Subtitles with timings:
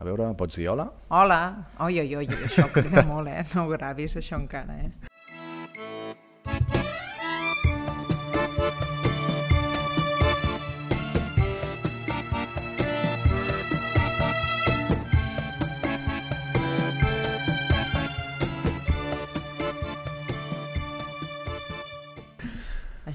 [0.00, 0.86] A veure, pots dir hola?
[1.12, 1.36] Hola!
[1.84, 3.44] Oi, oi, oi, això crida molt, eh?
[3.52, 4.88] No ho gravis, això encara, eh?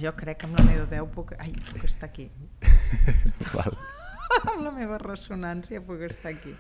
[0.06, 1.34] Jo crec que amb la meva veu puc...
[1.42, 2.30] Ai, puc estar aquí.
[3.56, 3.74] Val.
[4.52, 6.54] amb la meva ressonància puc estar aquí.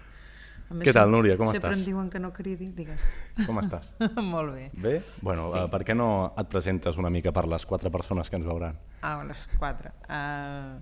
[0.65, 1.77] Què tal, Núria, com sempre estàs?
[1.83, 2.99] em diuen que no cridi, digues.
[3.45, 3.91] Com estàs?
[4.33, 4.63] Molt bé.
[4.73, 4.95] Bé?
[5.21, 5.59] Bueno, Sí.
[5.61, 5.69] sí.
[5.71, 8.73] per què no et presentes una mica per les quatre persones que ens veuran?
[9.05, 9.91] Ah, les 4.
[10.09, 10.81] Uh,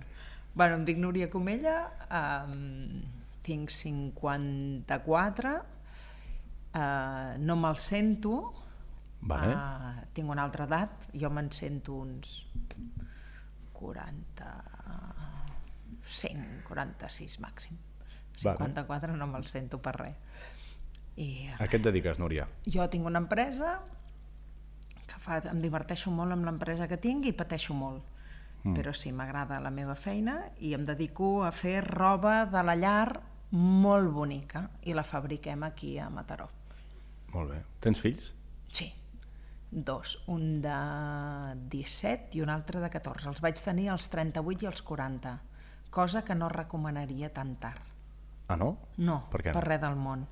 [0.54, 1.76] bueno, em dic Núria Comella,
[2.08, 3.02] um,
[3.44, 5.52] tinc 54,
[6.72, 8.38] uh, no me'l sento,
[9.20, 9.52] Vale.
[9.52, 12.46] uh, tinc una altra edat, jo me'n sento uns
[13.74, 17.76] 45, 46 màxim.
[18.42, 18.58] Vale.
[18.58, 20.16] 54 no me'l sento per res.
[21.16, 22.48] I A què et dediques, Núria?
[22.66, 23.76] jo tinc una empresa
[25.06, 28.02] que fa, em diverteixo molt amb l'empresa que tinc i pateixo molt.
[28.64, 28.74] Mm.
[28.74, 33.20] Però sí, m'agrada la meva feina i em dedico a fer roba de la llar
[33.54, 36.48] molt bonica i la fabriquem aquí a Mataró.
[37.34, 37.60] Molt bé.
[37.80, 38.32] Tens fills?
[38.72, 38.88] Sí,
[39.70, 40.74] dos, un de
[41.70, 43.28] 17 i un altre de 14.
[43.28, 45.36] Els vaig tenir als 38 i als 40,
[45.90, 47.82] cosa que no recomanaria tan tard.
[48.48, 48.74] Ah, no?
[49.00, 50.26] No, Per què per res del món.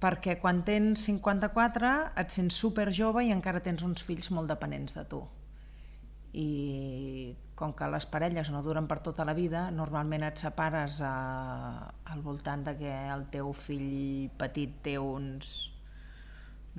[0.00, 4.96] Perquè quan tens 54 et sents super jove i encara tens uns fills molt dependents
[4.96, 5.20] de tu.
[6.36, 11.14] I com que les parelles no duren per tota la vida, normalment et separes a,
[12.12, 15.68] al voltant de que el teu fill petit té uns,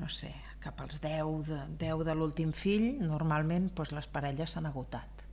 [0.02, 0.32] no sé,
[0.62, 5.26] cap als 10 de, 10 de l'últim fill, normalment doncs, les parelles s'han agotat.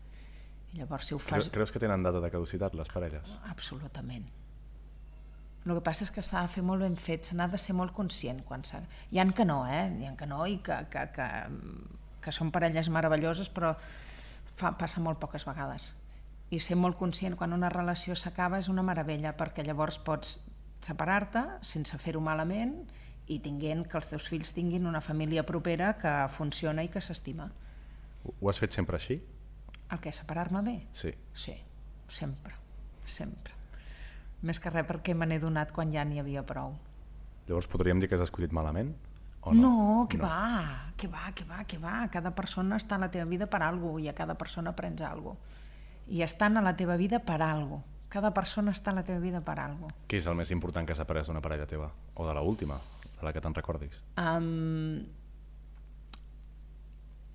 [0.75, 1.47] I llavors si ho fas...
[1.47, 3.39] Cre creus que tenen data de caducitat, les parelles?
[3.49, 4.29] Absolutament.
[5.67, 7.75] El que passa és que s'ha de fer molt ben fet, se n'ha de ser
[7.77, 8.41] molt conscient.
[8.49, 8.81] Quan s'ha...
[9.13, 9.87] Hi han que no, eh?
[10.01, 11.27] Hi han que no i que, que, que,
[12.25, 13.75] que són parelles meravelloses, però
[14.57, 15.93] fa, passa molt poques vegades.
[16.51, 20.39] I ser molt conscient quan una relació s'acaba és una meravella, perquè llavors pots
[20.85, 22.79] separar-te sense fer-ho malament
[23.29, 27.51] i tinguent que els teus fills tinguin una família propera que funciona i que s'estima.
[28.29, 29.19] Ho has fet sempre així?
[29.93, 30.79] El que separar-me bé?
[30.97, 31.13] Sí.
[31.35, 31.55] Sí,
[32.09, 32.57] sempre,
[33.07, 33.58] sempre.
[34.43, 36.77] Més que res perquè me n'he donat quan ja n'hi havia prou.
[37.49, 38.93] Llavors podríem dir que has escollit malament?
[39.43, 42.09] O No, no, que va, que va, que va, que va.
[42.13, 45.39] Cada persona està en la teva vida per algo i a cada persona aprens algo.
[46.09, 47.83] I estan a la teva vida per algo.
[48.09, 49.91] Cada persona està a la teva vida per algo.
[50.09, 51.91] Què és el més important que has après d'una parella teva?
[52.15, 52.79] O de la última,
[53.19, 54.01] de la que te'n recordis?
[54.17, 55.05] Um,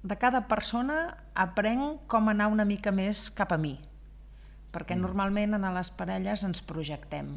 [0.04, 3.78] de cada persona aprenc com anar una mica més cap a mi,
[4.74, 5.06] perquè mm.
[5.06, 7.36] normalment en les parelles ens projectem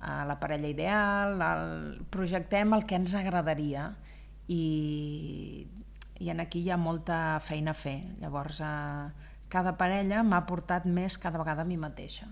[0.00, 3.90] a la parella ideal, el, projectem el que ens agradaria
[4.48, 5.66] i,
[6.20, 7.98] i en aquí hi ha molta feina a fer.
[8.22, 12.30] Llavors, eh, cada parella m'ha portat més cada vegada a mi mateixa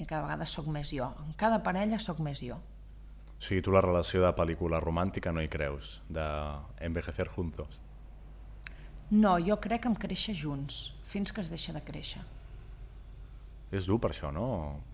[0.00, 1.10] i cada vegada sóc més jo.
[1.26, 2.56] En cada parella sóc més jo.
[2.56, 6.24] O sigui, tu la relació de pel·lícula romàntica no hi creus, de
[6.84, 7.78] envejecer juntos.
[9.10, 12.22] No, jo crec en créixer junts, fins que es deixa de créixer.
[13.70, 14.46] És dur per això, no?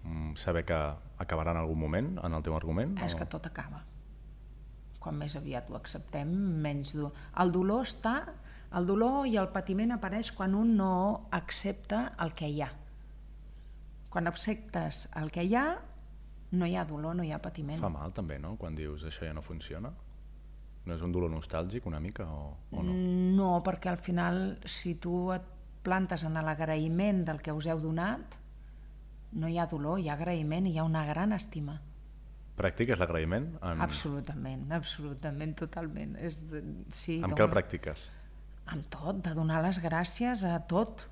[0.05, 0.77] Mm, Saber que
[1.19, 2.97] acabarà en algun moment, en el teu argument?
[3.05, 3.21] És o...
[3.21, 3.83] que tot acaba.
[5.01, 6.33] Quan més aviat ho acceptem,
[6.63, 7.13] menys dur.
[7.41, 8.19] El dolor està...
[8.77, 12.67] El dolor i el patiment apareix quan un no accepta el que hi ha.
[14.11, 15.69] Quan acceptes el que hi ha,
[16.59, 17.79] no hi ha dolor, no hi ha patiment.
[17.79, 18.57] Fa mal també, no?
[18.59, 19.93] Quan dius això ja no funciona?
[20.87, 22.43] No és un dolor nostàlgic una mica o,
[22.75, 22.99] o no?
[23.39, 25.47] No, perquè al final, si tu et
[25.87, 28.37] plantes en l'agraïment del que us heu donat,
[29.33, 31.81] no hi ha dolor, hi ha agraïment i hi ha una gran estima.
[32.57, 33.51] Practiques l'agraïment?
[33.61, 33.83] En...
[33.85, 36.15] Absolutament, absolutament, totalment.
[36.17, 36.63] És de,
[36.95, 38.07] sí, Amb què el practiques?
[38.73, 41.05] Amb tot, de donar les gràcies a tot.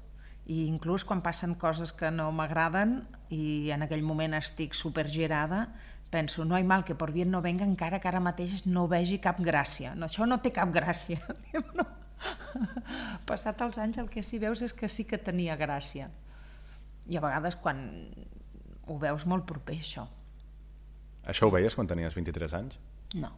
[0.48, 2.98] I inclús quan passen coses que no m'agraden
[3.32, 5.66] i en aquell moment estic supergirada,
[6.12, 9.18] penso, no hi mal que por bien no venga encara que ara mateix no vegi
[9.24, 9.94] cap gràcia.
[9.96, 11.20] No, això no té cap gràcia.
[11.74, 11.84] No.
[13.28, 16.06] Passat els anys el que sí veus és que sí que tenia gràcia.
[17.10, 17.80] I a vegades quan
[18.88, 20.06] ho veus molt proper, això.
[21.28, 22.78] Això ho veies quan tenies 23 anys?
[23.16, 23.32] No.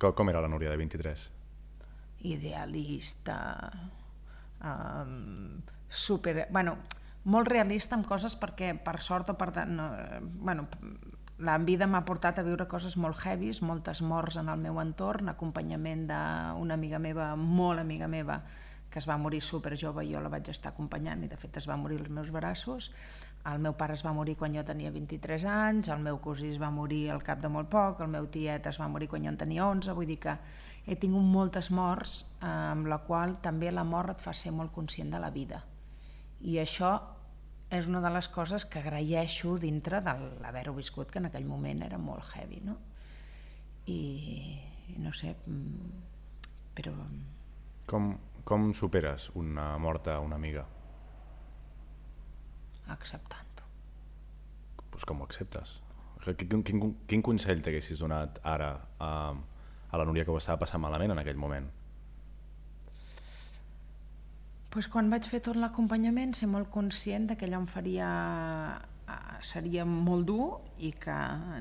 [0.00, 1.30] Com, com era la Núria de 23?
[2.22, 3.70] idealista,
[4.64, 6.48] um, super...
[6.50, 6.76] Bueno,
[7.24, 9.52] molt realista amb coses perquè, per sort o per...
[9.68, 9.90] No,
[10.22, 10.68] bueno,
[11.42, 15.32] la vida m'ha portat a viure coses molt heavies, moltes morts en el meu entorn,
[15.32, 18.42] acompanyament d'una amiga meva, molt amiga meva,
[18.92, 21.66] que es va morir super jove jo la vaig estar acompanyant i de fet es
[21.68, 22.90] va morir als meus braços.
[23.48, 26.60] El meu pare es va morir quan jo tenia 23 anys, el meu cosí es
[26.60, 29.32] va morir al cap de molt poc, el meu tiet es va morir quan jo
[29.32, 30.36] en tenia 11, vull dir que
[30.86, 34.74] he tingut moltes morts eh, amb la qual també la mort et fa ser molt
[34.76, 35.64] conscient de la vida.
[36.42, 36.92] I això
[37.72, 40.12] és una de les coses que agraeixo dintre de
[40.42, 42.76] l'haver-ho viscut, que en aquell moment era molt heavy, no?
[43.88, 44.02] I,
[44.92, 46.02] i no sé, mm,
[46.76, 46.92] però...
[47.88, 48.12] Com,
[48.44, 50.66] com superes una morta a una amiga?
[52.92, 53.66] Acceptant-ho.
[54.90, 55.80] Pues com ho acceptes?
[56.22, 59.12] Quin, quin, quin consell t'haguessis donat ara a,
[59.90, 61.70] a la Núria que ho estava passant malament en aquell moment?
[64.72, 68.10] Pues quan vaig fer tot l'acompanyament ser molt conscient de que allò em faria
[69.04, 70.46] eh, seria molt dur
[70.80, 71.16] i que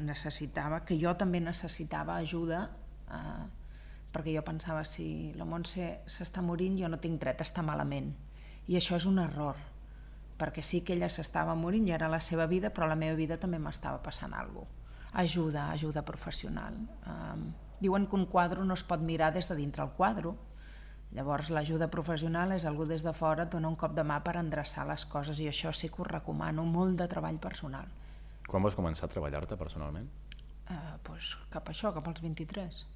[0.05, 2.61] necessitava, que jo també necessitava ajuda
[3.11, 3.41] eh,
[4.11, 8.11] perquè jo pensava si la Montse s'està morint jo no tinc dret a estar malament.
[8.67, 9.57] I això és un error
[10.41, 13.37] perquè sí que ella s'estava morint i era la seva vida però la meva vida
[13.37, 14.77] també m'estava passant alguna cosa.
[15.21, 16.77] Ajuda, ajuda professional.
[17.03, 17.49] Um,
[17.83, 20.31] diuen que un quadre no es pot mirar des de dintre el quadre
[21.11, 24.37] llavors l'ajuda professional és algú des de fora et dona un cop de mà per
[24.39, 27.91] endreçar les coses i això sí que ho recomano, molt de treball personal.
[28.47, 30.07] Quan vas començar a treballar-te personalment?
[30.71, 32.87] Uh, pues cap a això, cap als 23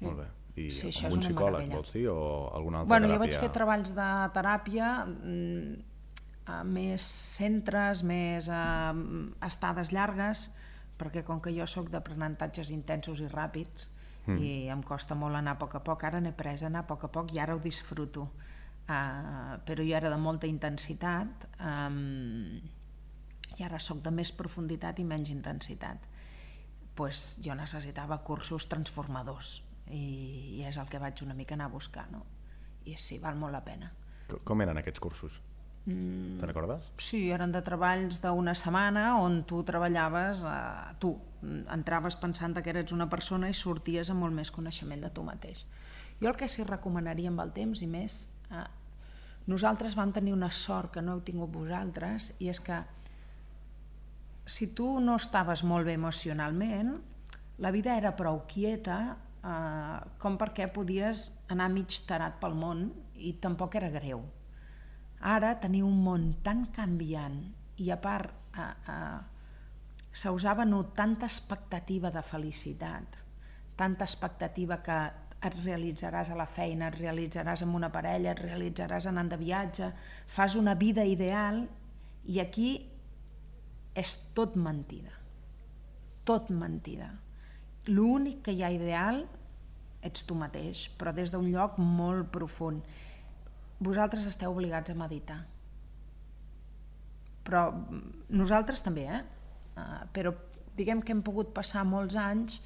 [0.00, 0.26] Molt bé.
[0.56, 2.20] I sí, amb un psicòleg, vols dir, o
[2.56, 3.16] alguna altra bueno, teràpia?
[3.18, 5.74] Jo vaig fer treballs de teràpia mm,
[6.48, 8.62] a més centres, més a
[9.44, 10.46] estades llargues,
[10.96, 13.90] perquè com que jo sóc d'aprenentatges intensos i ràpids,
[14.24, 14.38] mm.
[14.40, 17.04] i em costa molt anar a poc a poc, ara n'he pres anar a poc
[17.04, 18.30] a poc i ara ho disfruto.
[18.86, 22.60] Uh, però jo era de molta intensitat um,
[23.58, 26.12] i ara sóc de més profunditat i menys intensitat.
[26.96, 31.74] pues jo necessitava cursos transformadors i, i és el que vaig una mica anar a
[31.74, 32.24] buscar no?
[32.86, 33.92] i sí, val molt la pena
[34.44, 35.40] Com eren aquests cursos?
[35.86, 36.90] Mm, Te'n recordes?
[36.98, 41.12] Sí, eren de treballs d'una setmana on tu treballaves, eh, tu
[41.70, 45.62] entraves pensant que eres una persona i sorties amb molt més coneixement de tu mateix.
[46.18, 48.18] Jo el que sí recomanaria amb el temps i més,
[48.50, 48.64] eh,
[49.46, 52.82] nosaltres vam tenir una sort que no heu tingut vosaltres i és que
[54.46, 56.96] si tu no estaves molt bé emocionalment,
[57.58, 63.36] la vida era prou quieta eh, com perquè podies anar mig tarat pel món i
[63.42, 64.24] tampoc era greu.
[65.20, 67.38] Ara teniu un món tan canviant
[67.80, 69.20] i a part eh, eh,
[70.16, 73.16] se us ha venut tanta expectativa de felicitat,
[73.76, 74.98] tanta expectativa que
[75.46, 79.90] et realitzaràs a la feina, et realitzaràs amb una parella, et realitzaràs anant de viatge,
[80.26, 81.66] fas una vida ideal
[82.24, 82.70] i aquí
[83.94, 85.12] és tot mentida.
[86.26, 87.12] Tot mentida.
[87.86, 89.26] L'únic que hi ha ideal
[90.06, 92.86] ets tu mateix, però des d'un lloc molt profund.
[93.82, 95.42] Vosaltres esteu obligats a meditar.
[97.46, 97.68] Però
[98.30, 99.22] nosaltres també, eh?
[99.76, 100.32] Uh, però
[100.76, 102.60] diguem que hem pogut passar molts anys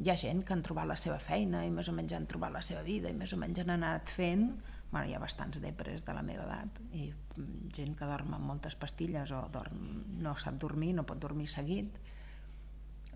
[0.00, 2.54] hi ha gent que han trobat la seva feina i més o menys han trobat
[2.54, 4.46] la seva vida i més o menys han anat fent
[4.92, 7.10] bueno, hi ha bastants depres de la meva edat i
[7.76, 11.98] gent que dorm amb moltes pastilles o dorm, no sap dormir, no pot dormir seguit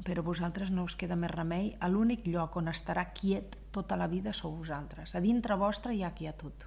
[0.05, 4.09] però vosaltres no us queda més remei, a l'únic lloc on estarà quiet tota la
[4.09, 5.15] vida sou vosaltres.
[5.15, 6.67] A dintre vostre hi ha quietud.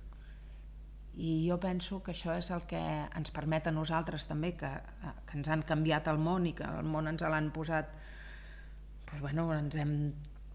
[1.19, 4.69] I jo penso que això és el que ens permet a nosaltres també, que,
[5.27, 7.91] que ens han canviat el món i que el món ens l'han posat...
[9.09, 9.93] Doncs, bueno, ens hem,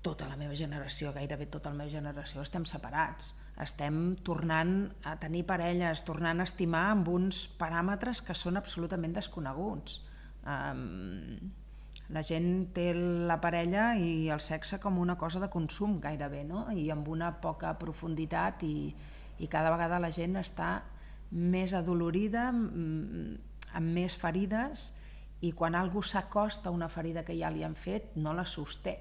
[0.04, 3.34] tota la meva generació, gairebé tota la meva generació, estem separats.
[3.60, 4.76] Estem tornant
[5.06, 10.00] a tenir parelles, tornant a estimar amb uns paràmetres que són absolutament desconeguts.
[10.44, 11.52] Um,
[12.12, 16.66] la gent té la parella i el sexe com una cosa de consum gairebé, no?
[16.72, 18.92] i amb una poca profunditat i,
[19.40, 20.82] i cada vegada la gent està
[21.30, 24.90] més adolorida, amb més ferides,
[25.44, 28.94] i quan algú s'acosta a una ferida que ja li han fet, no la sosté.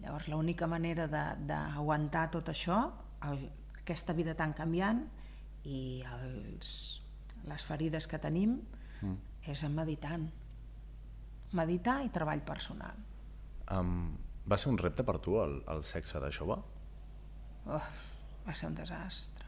[0.00, 2.80] Llavors l'única manera d'aguantar tot això,
[3.28, 3.46] el,
[3.80, 5.04] aquesta vida tan canviant
[5.64, 6.72] i els,
[7.46, 8.58] les ferides que tenim,
[9.00, 9.14] mm.
[9.52, 10.26] és meditant
[11.52, 12.98] meditar i treball personal.
[13.72, 16.58] Um, va ser un repte per tu el, el sexe de jove?
[17.66, 17.82] Oh,
[18.46, 19.44] va ser un desastre.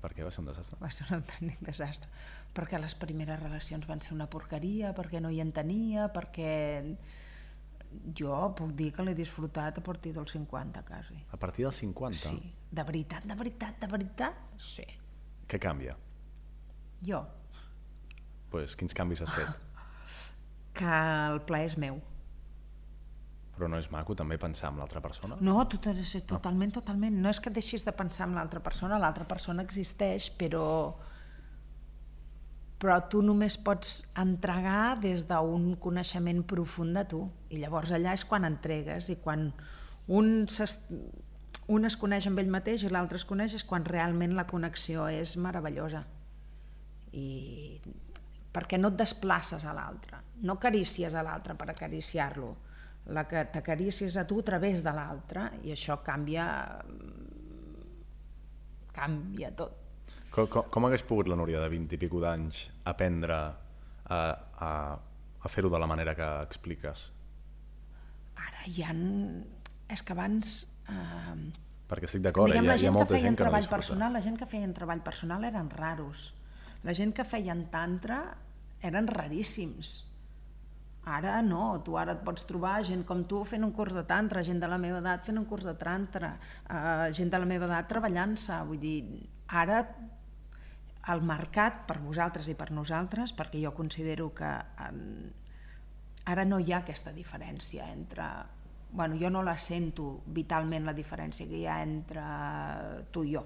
[0.00, 0.78] Per què va ser un desastre?
[0.80, 2.08] Va ser un autèntic desastre.
[2.56, 6.52] Perquè les primeres relacions van ser una porqueria, perquè no hi entenia, perquè
[8.16, 11.18] jo puc dir que l'he disfrutat a partir dels 50, quasi.
[11.32, 12.20] A partir dels 50?
[12.22, 12.52] Sí.
[12.70, 14.86] De veritat, de veritat, de veritat, sí.
[15.50, 15.96] Què canvia?
[17.06, 17.24] Jo.
[18.50, 19.50] Pues, quins canvis has fet?
[20.80, 22.00] que el plaer és meu.
[23.54, 25.36] Però no és maco també pensar en l'altra persona?
[25.44, 27.18] No, tot, és, totalment, totalment.
[27.20, 30.66] No és que deixis de pensar en l'altra persona, l'altra persona existeix, però
[32.80, 37.20] però tu només pots entregar des d'un coneixement profund de tu.
[37.52, 39.50] I llavors allà és quan entregues i quan
[40.08, 40.30] un,
[41.76, 45.10] un es coneix amb ell mateix i l'altre es coneix és quan realment la connexió
[45.12, 46.06] és meravellosa.
[47.12, 47.28] I
[48.52, 52.54] perquè no et desplaces a l'altre, no carícies a l'altre per acariciar-lo,
[53.14, 56.46] la que t'acarícies a tu a través de l'altre i això canvia
[58.94, 59.80] canvia tot
[60.30, 64.20] com, com, com hagués pogut la Núria de 20 i pico d'anys aprendre a,
[64.66, 64.70] a,
[65.42, 67.08] a fer-ho de la manera que expliques?
[68.38, 68.94] Ara hi ha...
[69.90, 70.60] És que abans...
[70.86, 71.34] Eh,
[71.90, 72.60] Perquè estic d'acord, eh?
[72.60, 75.42] hi, ha, hi ha molta gent que, no personal, La gent que feien treball personal
[75.48, 76.28] eren raros.
[76.86, 78.22] La gent que feien tantra
[78.82, 79.98] eren raríssims.
[81.10, 84.44] Ara no, tu ara et pots trobar gent com tu fent un curs de tantra,
[84.44, 86.34] gent de la meva edat fent un curs de tantra,
[86.68, 88.98] eh, gent de la meva edat treballant-se, vull dir,
[89.48, 89.80] ara
[91.08, 94.50] el mercat per vosaltres i per nosaltres, perquè jo considero que
[94.86, 95.00] en,
[96.28, 98.30] ara no hi ha aquesta diferència entre...
[98.92, 102.22] Bueno, jo no la sento vitalment la diferència que hi ha entre
[103.14, 103.44] tu i jo.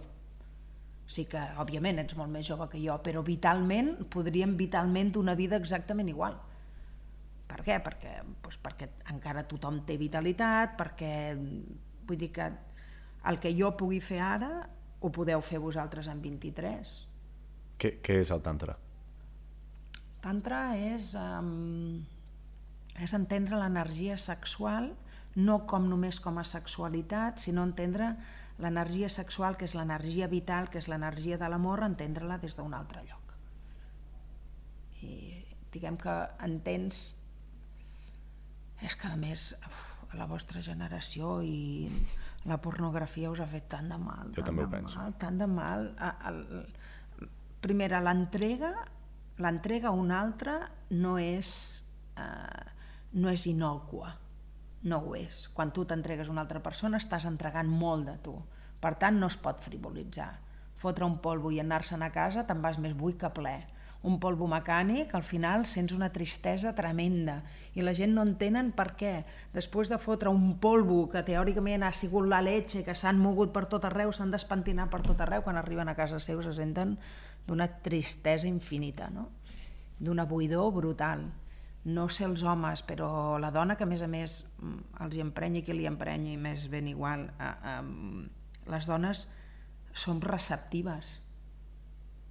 [1.06, 5.58] Sí que, òbviament, ets molt més jove que jo, però vitalment, podríem vitalment una vida
[5.60, 6.38] exactament igual.
[7.48, 7.76] Per què?
[7.84, 12.48] Perquè, doncs perquè encara tothom té vitalitat, perquè vull dir que
[13.28, 14.52] el que jo pugui fer ara
[15.04, 16.94] ho podeu fer vosaltres en 23
[17.80, 18.76] què, què és el tantra?
[20.24, 22.00] Tantra és, um,
[23.02, 24.92] és entendre l'energia sexual
[25.34, 28.12] no com només com a sexualitat, sinó entendre
[28.62, 33.02] l'energia sexual, que és l'energia vital, que és l'energia de l'amor, entendre-la des d'un altre
[33.08, 33.34] lloc.
[35.02, 35.14] I
[35.74, 36.14] diguem que
[36.46, 37.04] entens...
[38.84, 39.82] És que a més uf,
[40.12, 41.88] a la vostra generació i
[42.44, 44.34] la pornografia us ha fet tant de mal.
[44.36, 44.98] Jo també ho penso.
[45.00, 45.86] Mal, tant de mal.
[46.28, 47.30] El, el,
[47.64, 48.74] primera, l'entrega
[49.38, 50.58] l'entrega a un altre
[50.90, 51.48] no és,
[52.16, 52.64] eh,
[53.18, 54.14] no és inocua,
[54.84, 55.48] no ho és.
[55.56, 58.34] Quan tu t'entregues a una altra persona estàs entregant molt de tu,
[58.80, 60.30] per tant no es pot frivolitzar.
[60.76, 63.54] Fotre un polvo i anar-se'n a casa te'n vas més buit que ple.
[64.04, 67.38] Un polvo mecànic, al final sents una tristesa tremenda
[67.72, 69.12] i la gent no entenen per què.
[69.54, 73.64] Després de fotre un polvo que teòricament ha sigut la leche, que s'han mogut per
[73.72, 76.98] tot arreu, s'han despentinat per tot arreu, quan arriben a casa seu se senten
[77.48, 79.30] d'una tristesa infinita, no?
[79.98, 81.24] d'una buidor brutal.
[81.84, 84.38] No sé els homes, però la dona que a més a més
[85.04, 89.26] els hi emprenyi qui li emprenyi, més ben igual, eh, eh, les dones
[89.92, 91.18] som receptives.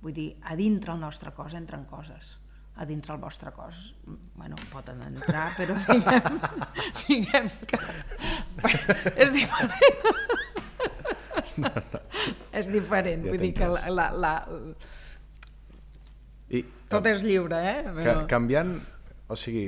[0.02, 2.38] Vull dir, a dintre el nostre cos entren coses
[2.76, 3.94] a dintre el vostre cos.
[4.36, 6.40] bueno, poden entrar, però diguem,
[7.08, 7.78] diguem que
[8.58, 10.08] bueno, és diferent.
[11.62, 12.00] No, no.
[12.50, 14.34] és diferent, ja vull dir que la, la, la,
[16.50, 17.94] i, Tot és lliure, eh?
[18.00, 18.16] Però...
[18.30, 18.76] Canviant,
[19.34, 19.68] o sigui,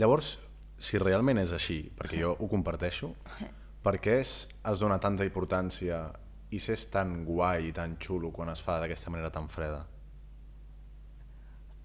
[0.00, 0.36] llavors,
[0.78, 3.12] si realment és així, perquè jo ho comparteixo,
[3.84, 4.34] per què es,
[4.70, 6.06] es dona tanta importància
[6.54, 9.82] i s'és tan guai i tan xulo quan es fa d'aquesta manera tan freda?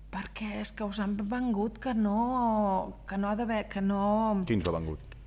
[0.09, 3.67] Perquè és que us han vengut que no, que no ha d'haver...
[3.69, 4.39] Que no...
[4.45, 5.17] Qui ens ho ha vengut?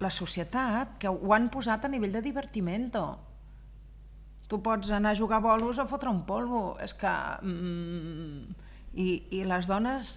[0.00, 3.02] La societat, que ho han posat a nivell de divertimento
[4.50, 6.74] tu pots anar a jugar bolos o fotre un polvo.
[6.82, 7.10] És que...
[7.46, 8.56] Mm,
[8.98, 9.06] i,
[9.38, 10.16] I les dones,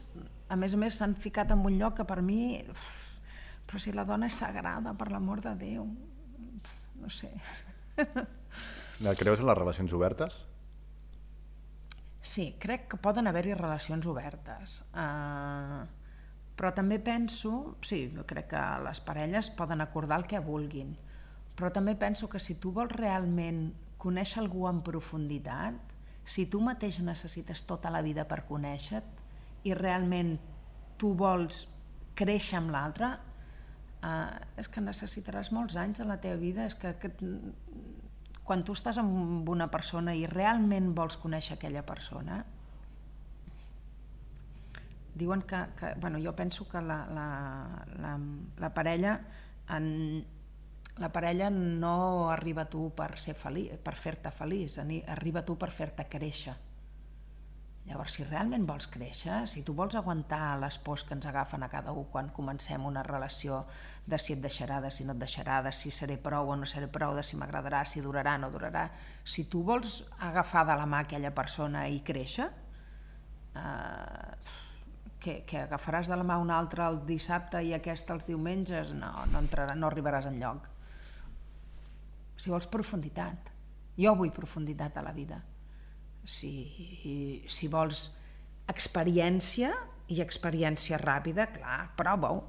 [0.54, 2.62] a més a més, s'han ficat en un lloc que per mi...
[2.72, 2.88] Uf,
[3.66, 5.86] però si la dona és sagrada, per l'amor de Déu.
[7.02, 7.32] No sé.
[9.20, 10.44] Creus en les relacions obertes?
[12.24, 14.78] Sí, crec que poden haver-hi relacions obertes.
[14.94, 15.82] Uh,
[16.56, 20.94] però també penso, sí, jo crec que les parelles poden acordar el que vulguin,
[21.58, 23.66] però també penso que si tu vols realment
[24.00, 25.76] conèixer algú en profunditat,
[26.24, 29.23] si tu mateix necessites tota la vida per conèixer-te
[29.64, 30.36] i realment
[31.00, 31.64] tu vols
[32.16, 33.10] créixer amb l'altre,
[34.04, 37.12] eh, és que necessitaràs molts anys de la teva vida, és que, que
[38.44, 42.44] quan tu estàs amb una persona i realment vols conèixer aquella persona,
[45.16, 47.28] diuen que, que bueno, jo penso que la, la,
[48.02, 48.18] la,
[48.60, 49.20] la parella
[49.70, 50.26] en,
[50.98, 54.78] la parella no arriba a tu per ser feliç, per fer-te feliç,
[55.10, 56.54] arriba a tu per fer-te créixer.
[57.84, 61.70] Llavors, si realment vols créixer, si tu vols aguantar les pors que ens agafen a
[61.72, 63.66] cada un quan comencem una relació
[64.08, 66.70] de si et deixarà, de si no et deixarà, de si seré prou o no
[66.70, 68.86] seré prou, de si m'agradarà, si durarà o no durarà,
[69.24, 72.48] si tu vols agafar de la mà aquella persona i créixer,
[73.60, 74.60] eh,
[75.20, 79.12] que, que agafaràs de la mà un altre el dissabte i aquest els diumenges, no,
[79.28, 80.70] no, entrarà, no arribaràs en lloc.
[82.40, 83.52] Si vols profunditat,
[84.00, 85.44] jo vull profunditat a la vida.
[86.26, 88.10] Si, si vols
[88.72, 89.74] experiència
[90.14, 92.42] i experiència ràpida, clar, prova-ho.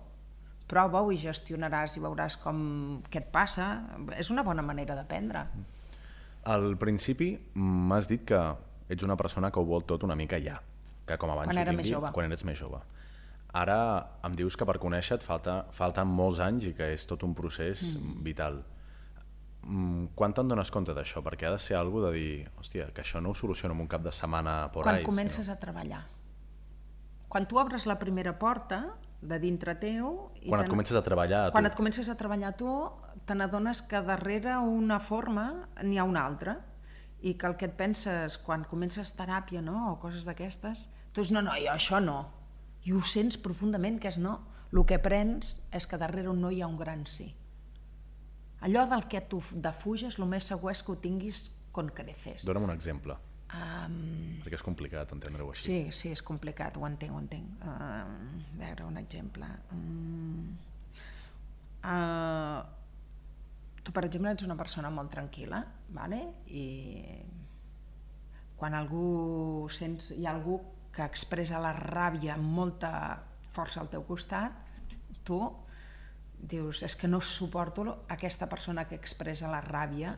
[0.70, 2.58] Prova-ho i gestionaràs i veuràs com
[3.10, 3.68] què et passa.
[4.16, 5.44] És una bona manera d'aprendre.
[6.50, 8.40] Al principi m'has dit que
[8.88, 10.58] ets una persona que ho vol tot una mica ja,
[11.06, 12.12] que com abans Quan ho dit, jove.
[12.12, 12.80] quan eres més jove.
[13.54, 13.78] Ara
[14.26, 17.36] em dius que per conèixer et falta, falten molts anys i que és tot un
[17.38, 18.22] procés mm.
[18.26, 18.62] vital.
[19.66, 21.22] Mm, quan te'n dones compte d'això?
[21.24, 23.88] Perquè ha de ser algú de dir, hòstia, que això no ho soluciono en un
[23.88, 25.04] cap de setmana por Quan ahí.
[25.04, 26.04] comences a treballar.
[27.28, 30.30] Quan tu obres la primera porta de dintre teu...
[30.42, 31.70] i Quan et comences a treballar a Quan tu.
[31.70, 32.68] et comences a treballar tu,
[33.24, 36.58] te n'adones que darrere una forma n'hi ha una altra
[37.24, 39.92] i que el que et penses quan comences teràpia no?
[39.92, 42.18] o coses d'aquestes, tu dius, no, no, jo això no.
[42.84, 44.42] I ho sents profundament que és no.
[44.74, 47.30] El que aprens és que darrere un no hi ha un gran sí.
[48.60, 52.44] Allò del que tu defuges, el més segur és que ho tinguis con creces.
[52.46, 53.18] Dóna'm un exemple,
[53.54, 55.66] Um, perquè és complicat entendre-ho així.
[55.68, 57.60] Sí, sí, és complicat, ho entenc, ho entenc.
[57.60, 59.46] Uh, a veure, un exemple.
[59.70, 60.56] Um,
[61.84, 62.62] uh,
[63.84, 65.60] tu, per exemple, ets una persona molt tranquil·la,
[65.94, 66.20] vale?
[66.50, 66.64] i
[68.58, 70.58] quan algú sents, hi ha algú
[70.94, 72.92] que expressa la ràbia amb molta
[73.54, 74.56] força al teu costat,
[75.26, 75.38] tu
[76.44, 80.16] dius, és que no suporto aquesta persona que expressa la ràbia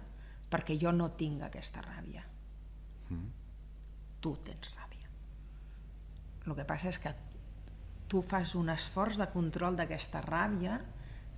[0.50, 2.26] perquè jo no tinc aquesta ràbia
[4.26, 5.06] tu tens ràbia.
[6.46, 7.12] El que passa és que
[8.10, 10.80] tu fas un esforç de control d'aquesta ràbia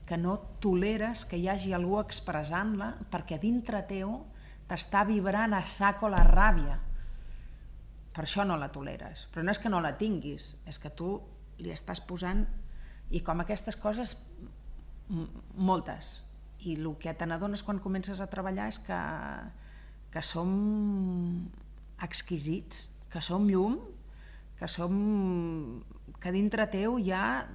[0.09, 4.15] que no toleres que hi hagi algú expressant-la perquè dintre teu
[4.69, 6.79] t'està vibrant a saco la ràbia.
[8.13, 9.27] Per això no la toleres.
[9.33, 11.19] Però no és que no la tinguis, és que tu
[11.61, 12.47] li estàs posant...
[13.09, 14.11] I com aquestes coses,
[15.09, 16.25] moltes.
[16.59, 18.99] I el que te n'adones quan comences a treballar és que,
[20.13, 20.51] que som
[22.03, 23.79] exquisits, que som llum,
[24.59, 24.95] que som...
[26.19, 27.47] que dintre teu hi ha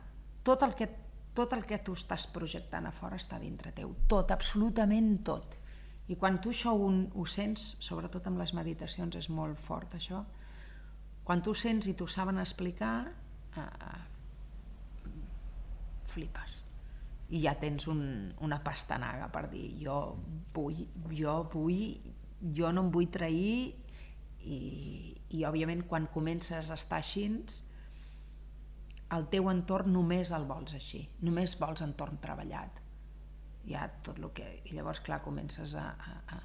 [0.48, 0.88] tot el que,
[1.36, 5.60] tot el que tu estàs projectant a fora està dintre teu, tot, absolutament tot.
[6.08, 10.23] I quan tu això ho, ho sents, sobretot amb les meditacions és molt fort això,
[11.23, 12.97] quan tu sents i t'ho saben explicar,
[13.56, 14.01] eh,
[16.12, 16.62] flipes
[17.34, 18.02] i ja tens un,
[18.46, 19.98] una pastanaga per dir jo
[20.54, 20.84] vull,
[21.17, 21.84] jo vull,
[22.54, 23.74] jo no em vull trair
[24.43, 24.58] i,
[25.34, 27.26] i òbviament quan comences a estar així
[29.13, 32.80] el teu entorn només el vols així, només vols entorn treballat.
[33.69, 34.48] Ja tot el que...
[34.65, 36.39] i llavors clar comences a, a, a...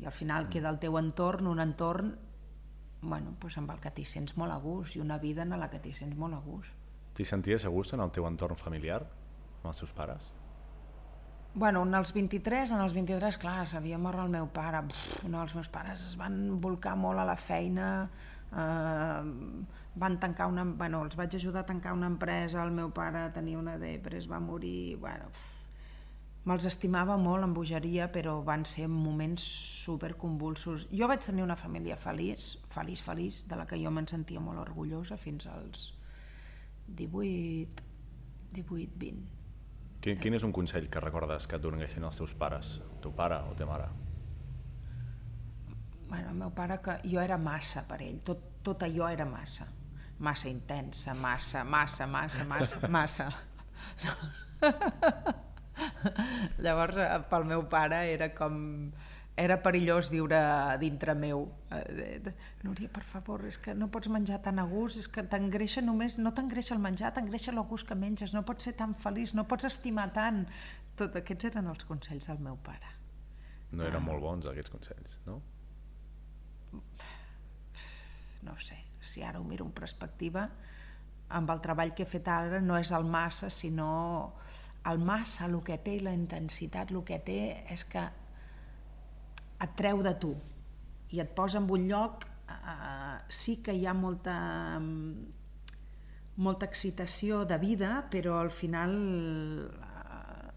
[0.00, 2.14] i al final queda el teu entorn un entorn
[3.02, 5.68] bueno, doncs amb el que t'hi sents molt a gust i una vida en la
[5.70, 6.72] que t'hi sents molt a gust.
[7.14, 9.02] T'hi senties a gust en el teu entorn familiar,
[9.66, 10.30] amb els teus pares?
[11.56, 14.82] Bueno, en els 23, en els 23, clar, s'havia mort el meu pare.
[14.90, 17.88] Pff, no, els meus pares es van volcar molt a la feina,
[18.52, 19.22] eh,
[19.96, 20.66] van tancar una...
[20.68, 24.28] Bueno, els vaig ajudar a tancar una empresa, el meu pare tenia una depre, es
[24.28, 24.98] va morir...
[25.00, 25.30] Bueno,
[26.46, 29.46] me'ls estimava molt amb bogeria, però van ser moments
[29.86, 30.90] superconvulsos.
[30.92, 34.60] Jo vaig tenir una família feliç, feliç, feliç, de la que jo me'n sentia molt
[34.62, 35.88] orgullosa fins als
[37.00, 37.80] 18,
[38.60, 39.35] 18, 20.
[40.06, 43.40] Quin, quin és un consell que recordes que et donessin els teus pares, teu pare
[43.42, 43.88] o teva mare?
[46.06, 49.66] bueno, el meu pare que jo era massa per ell, tot, tot allò era massa
[50.18, 53.32] massa intensa, massa, massa, massa, massa, massa.
[56.64, 58.92] Llavors, eh, pel meu pare era com...
[59.36, 60.38] Era perillós viure
[60.80, 61.42] dintre meu.
[61.70, 62.32] Eh,
[62.64, 66.16] Núria, per favor, és que no pots menjar tan a gust, és que t'engreixa només,
[66.16, 69.44] no t'engreixa el menjar, t'engreixa el gust que menges, no pots ser tan feliç, no
[69.44, 70.46] pots estimar tant.
[70.96, 72.94] Tot aquests eren els consells del meu pare.
[73.76, 75.42] No eren molt bons aquests consells, no?
[78.46, 80.46] no ho sé, si ara ho miro en perspectiva,
[81.28, 83.88] amb el treball que he fet ara no és el massa, sinó
[84.86, 87.40] el massa, el que té, i la intensitat, el que té
[87.74, 88.04] és que
[89.62, 90.32] et treu de tu
[91.14, 94.36] i et posa en un lloc, eh, sí que hi ha molta,
[96.36, 98.96] molta excitació de vida, però al final
[99.70, 100.50] eh,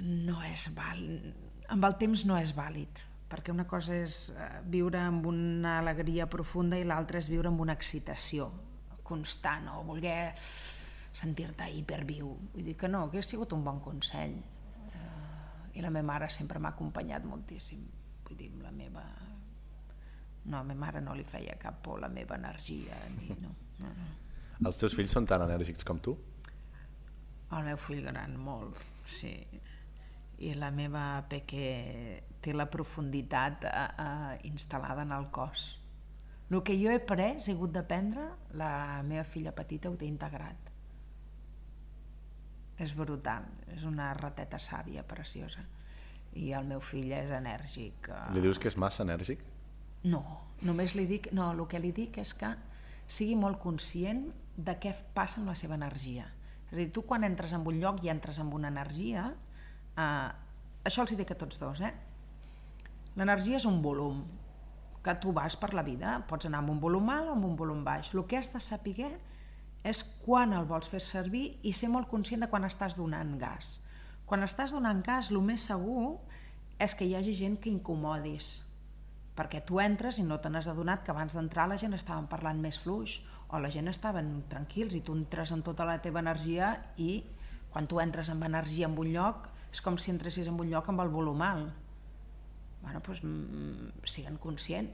[0.00, 1.30] no és vàlid,
[1.70, 6.26] amb el temps no és vàlid perquè una cosa és eh, viure amb una alegria
[6.26, 8.50] profunda i l'altra és viure amb una excitació
[9.06, 10.32] constant o voler
[11.20, 12.30] sentir-te hiperviu.
[12.54, 14.36] Vull dir que no, que ha sigut un bon consell.
[15.74, 17.84] I la meva mare sempre m'ha acompanyat moltíssim.
[18.26, 19.04] Vull dir, la meva
[20.44, 23.52] No, a ma mare no li feia cap por la meva energia, ni no.
[23.78, 24.06] no, no.
[24.66, 26.16] Els teus fills són tan enèrgics com tu?
[27.50, 28.78] El meu fill gran, molt,
[29.10, 29.34] sí.
[30.40, 31.64] I la meva peque
[32.40, 33.72] té la profunditat eh,
[34.04, 35.66] eh, instal·lada en el cos.
[36.50, 38.24] El que jo he pres, he hagut d'aprendre,
[38.58, 40.69] la meva filla petita ho té integrat.
[42.80, 45.60] És brutal, és una rateta sàvia, preciosa.
[46.40, 48.08] I el meu fill és enèrgic.
[48.08, 49.42] eh, Li dius que és massa enèrgic?
[50.04, 50.22] no,
[50.64, 52.54] només li dic, no, el que li dic és que
[53.06, 56.24] sigui molt conscient de què passa amb la seva energia.
[56.70, 59.26] És a dir, tu quan entres en un lloc i entres amb una energia,
[59.96, 60.30] eh,
[60.84, 61.92] això els hi dic a tots dos, eh?
[63.16, 64.22] L'energia és un volum
[65.02, 67.56] que tu vas per la vida, pots anar amb un volum alt o amb un
[67.56, 68.14] volum baix.
[68.14, 69.10] El que has de saber
[69.86, 73.78] és quan el vols fer servir i ser molt conscient de quan estàs donant gas.
[74.28, 76.18] Quan estàs donant gas, el més segur
[76.80, 78.60] és que hi hagi gent que incomodis,
[79.36, 82.60] perquè tu entres i no te n'has adonat que abans d'entrar la gent estaven parlant
[82.60, 86.74] més fluix o la gent estaven tranquils i tu entres amb tota la teva energia
[87.00, 87.22] i
[87.72, 90.90] quan tu entres amb energia en un lloc és com si entressis en un lloc
[90.90, 91.70] amb el volum alt
[92.82, 94.90] bueno, doncs, mm, siguen conscient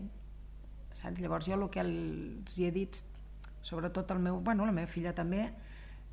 [0.95, 1.21] saps?
[1.21, 3.03] llavors jo el que els hi he dit
[3.63, 5.47] sobretot el meu, bueno, la meva filla també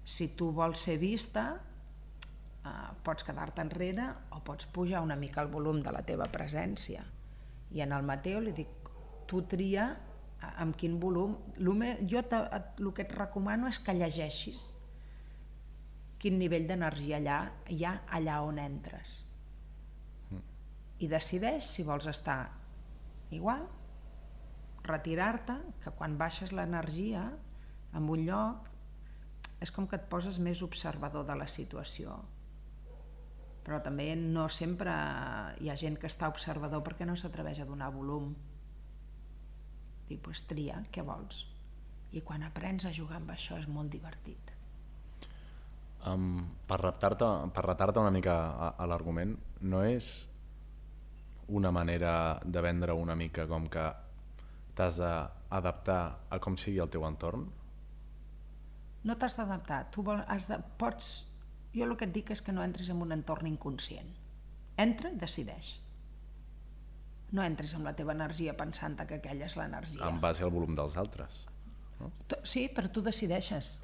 [0.03, 2.71] si tu vols ser vista eh,
[3.03, 7.03] pots quedar-te enrere o pots pujar una mica el volum de la teva presència.
[7.73, 8.89] I en el Mateo li dic
[9.29, 11.35] tu tria eh, amb quin volum.
[11.57, 14.73] Me, jo te, el que et recomano és que llegeixis
[16.23, 19.17] quin nivell d'energia allà, hi ha allà on entres.
[21.03, 22.37] I decideix si vols estar
[23.35, 23.65] igual
[24.83, 27.23] retirar-te, que quan baixes l'energia
[27.93, 28.69] en un lloc
[29.63, 32.17] és com que et poses més observador de la situació.
[33.63, 34.91] Però també no sempre
[35.63, 38.33] hi ha gent que està observador perquè no s'atreveix a donar volum.
[40.09, 41.45] Dic, pues tria, què vols?
[42.13, 44.51] i quan aprens a jugar amb això és molt divertit.
[46.09, 50.11] Um, per retar-te per retar una mica a, a l'argument, no és
[51.47, 53.85] una manera de vendre una mica com que
[54.75, 56.01] t'has d'adaptar
[56.33, 57.45] a com sigui el teu entorn?
[59.03, 61.27] no t'has d'adaptar tu vol, has de, pots
[61.75, 64.11] jo el que et dic és que no entris en un entorn inconscient
[64.77, 65.73] entra i decideix
[67.33, 70.75] no entris amb la teva energia pensant que aquella és l'energia En base al volum
[70.77, 71.47] dels altres.
[72.29, 73.79] Tu- sí, però tu decideixes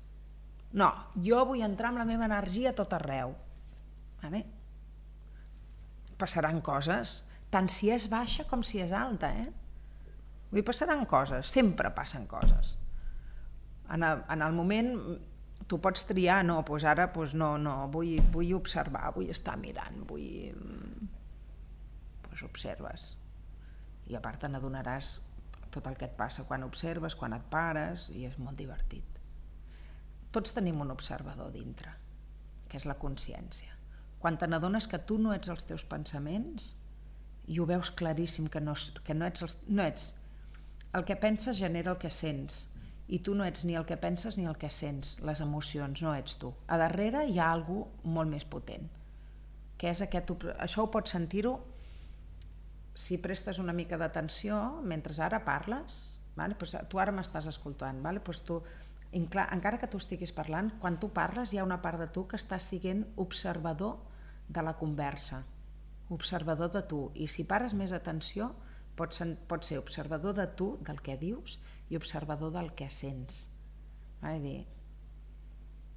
[0.78, 0.89] no,
[1.25, 3.34] jo vull entrar amb la meva energia a tot arreu
[4.21, 4.43] vale?
[6.19, 9.47] passaran coses tant si és baixa com si és alta eh?
[10.50, 12.76] Vull dir, passaran coses sempre passen coses
[13.90, 14.94] en el, en el moment
[15.70, 20.04] tu pots triar, no, doncs ara doncs no, no, vull, vull observar, vull estar mirant,
[20.10, 20.54] vull...
[22.26, 23.10] Doncs observes.
[24.10, 25.18] I a part te n'adonaràs
[25.70, 29.20] tot el que et passa quan observes, quan et pares, i és molt divertit.
[30.34, 31.94] Tots tenim un observador dintre,
[32.70, 33.74] que és la consciència.
[34.22, 36.74] Quan te n'adones que tu no ets els teus pensaments
[37.50, 40.12] i ho veus claríssim que no, que no ets, els, no ets
[40.93, 42.67] el que penses genera el que sents
[43.10, 46.13] i tu no ets ni el que penses ni el que sents, les emocions, no
[46.13, 46.52] ets tu.
[46.67, 48.86] A darrere hi ha algú molt més potent,
[49.82, 50.30] que és aquest...
[50.62, 51.56] Això ho pots sentir-ho
[52.93, 56.56] si prestes una mica d'atenció mentre ara parles, vale?
[56.56, 58.19] pues tu ara m'estàs escoltant, vale?
[58.19, 58.62] pues tu,
[59.12, 62.28] incla, encara que tu estiguis parlant, quan tu parles hi ha una part de tu
[62.28, 63.97] que està siguent observador
[64.49, 65.43] de la conversa,
[66.10, 68.54] observador de tu, i si pares més atenció
[69.00, 71.58] pots, pots ser observador de tu, del que dius,
[71.90, 73.46] i observador del que sents.
[74.22, 74.40] Vale?
[74.44, 74.60] Dir,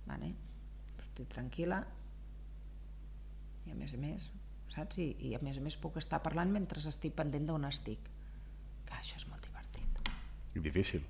[0.07, 0.33] vale,
[1.03, 1.83] estic tranquil·la,
[3.67, 4.25] i a més a més,
[4.75, 4.99] saps?
[5.03, 8.09] I, I a més a més puc estar parlant mentre estic pendent d'on estic.
[8.89, 10.01] Que això és molt divertit.
[10.55, 11.05] I difícil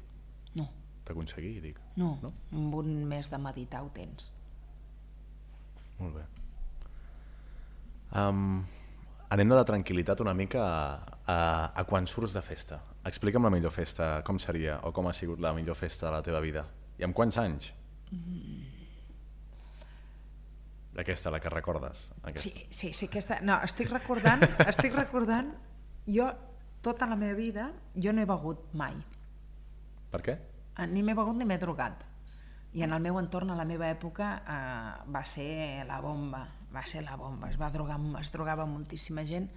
[0.55, 0.67] No,
[1.07, 1.79] d'aconseguir, dic.
[1.97, 2.29] no, No?
[2.29, 4.31] no, amb un mes de meditar ho tens.
[5.99, 6.25] Molt bé.
[8.21, 8.65] Um,
[9.33, 10.81] anem de la tranquil·litat una mica a,
[11.25, 11.37] a,
[11.81, 12.79] a quan surts de festa.
[13.09, 16.23] Explica'm la millor festa, com seria o com ha sigut la millor festa de la
[16.27, 16.67] teva vida.
[17.01, 17.73] I amb quants anys?
[21.01, 22.11] Aquesta, la que recordes.
[22.23, 22.51] Aquesta.
[22.51, 23.41] Sí, sí, sí, aquesta...
[23.41, 25.55] No, estic recordant, estic recordant...
[26.03, 26.27] Jo,
[26.83, 28.97] tota la meva vida, jo no he begut mai.
[30.11, 30.33] Per què?
[30.75, 32.03] Eh, Ni m'he begut ni m'he drogat.
[32.75, 36.43] I en el meu entorn, a la meva època, eh, va ser la bomba,
[36.75, 37.51] va ser la bomba.
[37.51, 39.49] Es, va drogar, es drogava moltíssima gent,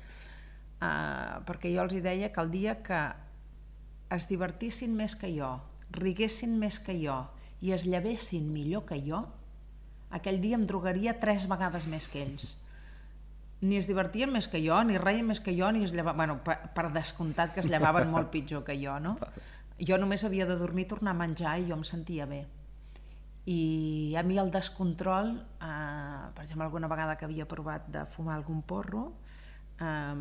[0.82, 3.02] eh, perquè jo els hi deia que el dia que
[4.16, 5.56] es divertissin més que jo,
[5.96, 7.24] riguessin més que jo
[7.62, 9.24] i es llevessin millor que jo,
[10.14, 12.56] aquell dia em drogaria tres vegades més que ells.
[13.66, 16.18] ni es divertien més que jo, ni reien més que jo, ni es llevaven...
[16.20, 19.16] Bueno, per, per descomptat que es llevaven molt pitjor que jo, no?
[19.80, 22.44] Jo només havia de dormir, tornar a menjar i jo em sentia bé.
[23.46, 28.40] I a mi el descontrol, eh, per exemple, alguna vegada que havia provat de fumar
[28.40, 29.12] algun porro,
[29.80, 30.16] eh,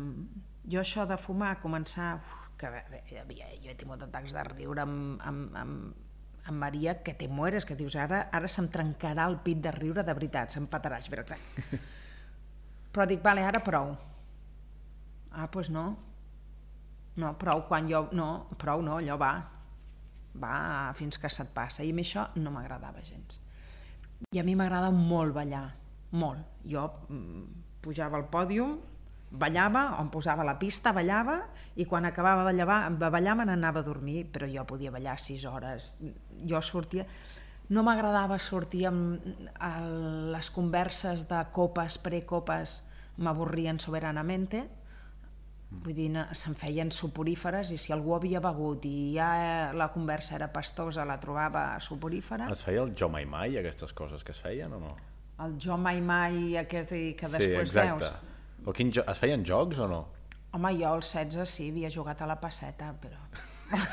[0.69, 2.15] jo això de fumar, començar...
[2.21, 2.83] Uf, que bé,
[3.19, 6.05] havia, jo he tingut atacs de riure amb, amb, amb,
[6.45, 10.05] amb Maria que te mueres, que dius, ara, ara se'm trencarà el pit de riure
[10.07, 11.41] de veritat, se'm patarà, és veritat.
[12.95, 13.91] Però dic, vale, ara prou.
[15.31, 15.89] Ah, doncs pues no.
[17.19, 18.05] No, prou quan jo...
[18.15, 19.33] No, prou no, allò va.
[20.41, 21.83] Va fins que se't passa.
[21.83, 23.39] I a mi això no m'agradava gens.
[24.33, 25.67] I a mi m'agrada molt ballar,
[26.15, 26.59] molt.
[26.67, 27.45] Jo mm,
[27.85, 28.75] pujava al pòdium,
[29.35, 31.39] ballava, on posava la pista, ballava,
[31.75, 35.17] i quan acabava de, llevar, de ballar me n'anava a dormir, però jo podia ballar
[35.19, 35.95] sis hores.
[36.45, 37.07] Jo sortia...
[37.65, 39.23] No m'agradava sortir amb
[40.29, 42.83] les converses de copes, precopes,
[43.17, 44.67] m'avorrien soberanamente,
[45.83, 50.47] vull dir, se'n feien suporíferes i si algú havia begut i ja la conversa era
[50.53, 52.47] pastosa, la trobava suporífera...
[52.53, 54.95] Es feia el jo mai mai, aquestes coses que es feien o no?
[55.43, 58.13] El jo mai mai, aquest que després sí, exacte.
[58.13, 58.33] veus
[58.65, 59.03] o quin jo...
[59.11, 60.01] Es feien jocs o no?
[60.55, 63.19] Home, jo als 16 sí, havia jugat a la passeta, però...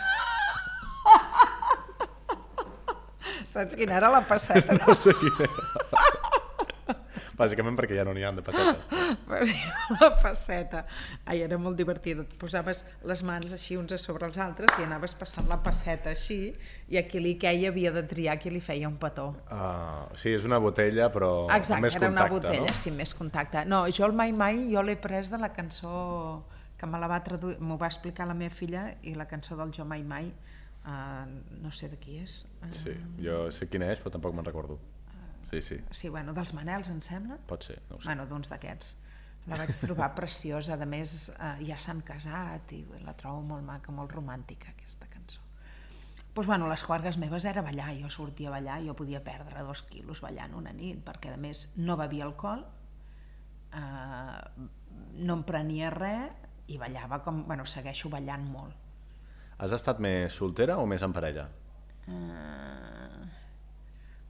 [3.52, 4.72] Saps quina era la passeta?
[4.78, 5.62] No, no sé quina era.
[7.38, 8.86] Bàsicament perquè ja no n'hi ha de pessetes.
[9.28, 9.56] Però sí,
[10.00, 10.84] la passeta.
[11.24, 12.22] Ai, era molt divertit.
[12.24, 16.12] Et posaves les mans així uns a sobre els altres i anaves passant la passeta
[16.12, 16.40] així
[16.92, 19.30] i a qui li queia havia de triar qui li feia un petó.
[19.48, 22.80] Uh, sí, és una botella però Exacte, amb més era contacte, una botella, no?
[22.84, 23.66] sí, més contacte.
[23.68, 25.92] No, jo el Mai Mai jo l'he pres de la cançó
[26.78, 29.70] que me la va traduir, m'ho va explicar la meva filla i la cançó del
[29.74, 30.32] Jo Mai Mai
[30.84, 31.26] uh,
[31.62, 32.42] no sé de qui és.
[32.60, 34.78] Uh, sí, jo sé quina és però tampoc me'n recordo.
[35.52, 35.76] Sí, sí.
[35.90, 37.36] Sí, bueno, dels Manels, em sembla?
[37.46, 38.06] Pot ser, no sé.
[38.08, 38.94] Bueno, d'uns d'aquests.
[39.50, 43.92] La vaig trobar preciosa, a més eh, ja s'han casat i la trobo molt maca,
[43.92, 45.42] molt romàntica aquesta cançó.
[45.42, 49.66] Doncs pues, bueno, les juergues meves era ballar, jo sortia a ballar, jo podia perdre
[49.66, 52.64] dos quilos ballant una nit, perquè a més no bevia alcohol,
[53.76, 54.64] eh,
[55.20, 56.32] no em prenia res
[56.72, 58.72] i ballava com, bueno, segueixo ballant molt.
[59.60, 61.50] Has estat més soltera o més en parella?
[62.08, 63.41] Eh,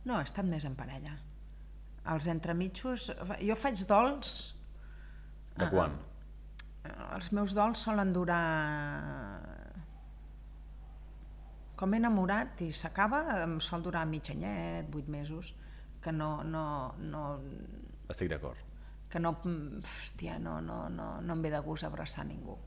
[0.04, 1.14] no, he estat més en parella.
[2.12, 3.10] Els entremitjos...
[3.42, 4.32] Jo faig dols...
[5.58, 5.94] De quan?
[6.82, 8.42] Uh, els meus dols solen durar...
[11.78, 15.54] Com he enamorat i s'acaba, em sol durar mig anyet, vuit mesos,
[16.02, 16.34] que no...
[16.42, 16.64] no,
[16.98, 17.22] no
[18.10, 18.58] Estic d'acord.
[19.12, 22.58] Que no, hòstia, no, no, no, no em ve de gust abraçar ningú.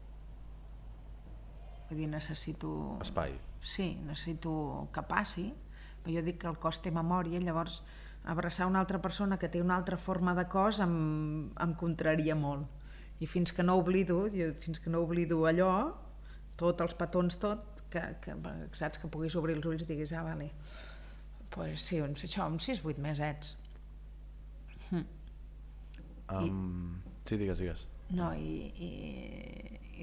[1.90, 2.72] Vull dir, necessito...
[3.04, 3.36] Espai.
[3.66, 4.56] Sí, necessito
[4.94, 5.50] que passi,
[6.08, 7.82] jo dic que el cos té memòria, llavors
[8.26, 12.66] abraçar una altra persona que té una altra forma de cos em, em contraria molt.
[13.22, 15.72] I fins que no oblido, jo, fins que no oblido allò,
[16.60, 18.36] tot, els petons, tot, que, que
[18.76, 20.50] saps que puguis obrir els ulls i diguis, ah, vale,
[21.54, 23.56] pues sí, uns, això, uns 6-8 mesets.
[24.90, 25.06] Hm.
[26.36, 27.88] Um, I, sí, digues, digues.
[28.16, 28.92] No, i, i,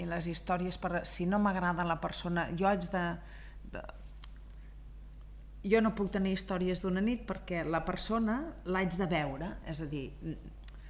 [0.00, 3.04] i les històries, per, si no m'agrada la persona, jo haig de
[5.62, 9.88] jo no puc tenir històries d'una nit perquè la persona l'haig de veure, és a
[9.90, 10.08] dir...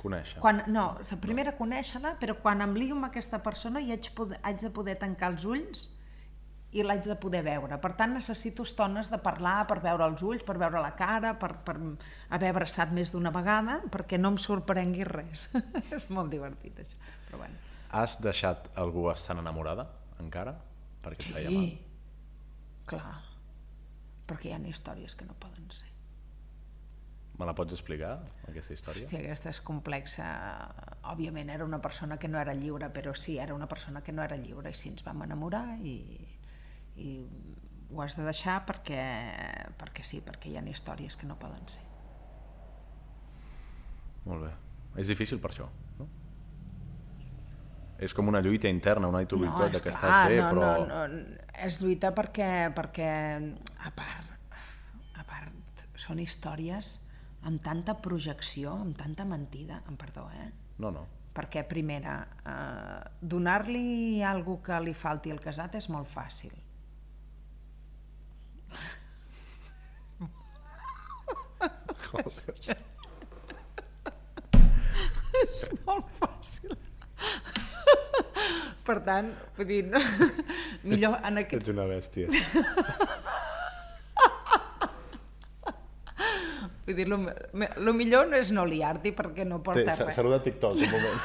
[0.02, 0.40] Conèixer.
[0.42, 4.40] Quan, no, la primera conèixer-la, però quan em lio amb aquesta persona hi haig, poder,
[4.42, 5.85] haig de poder tancar els ulls
[6.74, 7.78] i l'haig de poder veure.
[7.78, 11.52] Per tant, necessito estones de parlar, per veure els ulls, per veure la cara, per,
[11.62, 11.76] per
[12.35, 15.46] haver abraçat més d'una vegada, perquè no em sorprengui res.
[15.96, 16.98] és molt divertit, això.
[17.28, 17.61] Però bueno.
[17.94, 19.87] Has deixat algú estant enamorada,
[20.18, 20.56] encara?
[21.04, 21.68] Perquè et sí, feia mal.
[22.90, 23.20] clar
[24.33, 25.90] perquè hi ha històries que no poden ser.
[27.38, 28.12] Me la pots explicar,
[28.49, 29.07] aquesta història?
[29.07, 30.27] Hòstia, aquesta és complexa.
[31.12, 34.23] Òbviament era una persona que no era lliure, però sí, era una persona que no
[34.25, 35.97] era lliure i sí, ens vam enamorar i,
[37.01, 37.14] i
[37.92, 39.01] ho has de deixar perquè,
[39.81, 41.85] perquè sí, perquè hi ha històries que no poden ser.
[44.29, 44.53] Molt bé.
[45.01, 45.71] És difícil per això?
[48.02, 50.70] És com una lluita interna, una lluita no, de que clar, estàs bé, no, però...
[50.88, 53.10] No, no, és lluita perquè, perquè
[53.86, 54.56] a part,
[55.20, 56.96] a part, són històries
[57.46, 60.50] amb tanta projecció, amb tanta mentida, em perdó, eh?
[60.82, 61.06] No, no.
[61.32, 66.52] Perquè, primera, eh, donar-li algú que li falti al casat és molt fàcil.
[72.12, 72.76] Joder.
[75.42, 76.76] és molt fàcil.
[78.87, 80.00] per tant, vull dir, no?
[80.90, 81.62] millor en aquest...
[81.62, 82.26] Ets una bèstia.
[86.87, 90.14] vull dir, el millor no és no liar-t'hi perquè no porta Té, res.
[90.18, 91.20] Saluda TikTok un moment.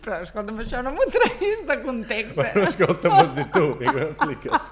[0.00, 2.32] Però escolta'm, això no m'ho traguis de context.
[2.32, 2.38] Eh?
[2.40, 4.64] Bueno, escolta, m'ho has dit tu, i m'ho expliques.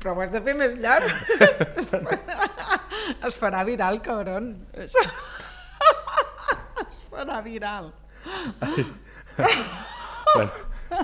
[0.00, 1.10] Però ho has de fer més llarg.
[3.28, 4.52] es farà viral, cabron.
[4.86, 5.04] Això
[7.44, 7.92] viral.
[10.34, 10.50] Bueno,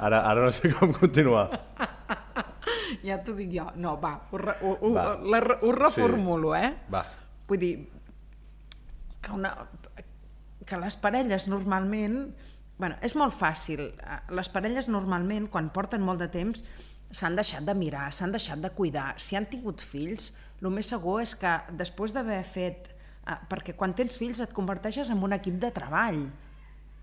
[0.03, 1.49] ara, ara no sé com continuar.
[3.03, 3.65] Ja t'ho dic jo.
[3.83, 5.07] No, va, ho, re- ho, ho, Va.
[5.19, 6.69] la, ho reformulo, eh?
[6.93, 7.03] Va,
[7.49, 7.73] Vull dir,
[9.23, 9.51] que, una,
[10.67, 12.21] que les parelles normalment...
[12.79, 13.83] bueno, és molt fàcil.
[14.37, 16.63] Les parelles normalment, quan porten molt de temps,
[17.11, 19.15] s'han deixat de mirar, s'han deixat de cuidar.
[19.23, 22.93] Si han tingut fills, el més segur és que després d'haver fet...
[23.27, 26.25] eh, Perquè quan tens fills et converteixes en un equip de treball.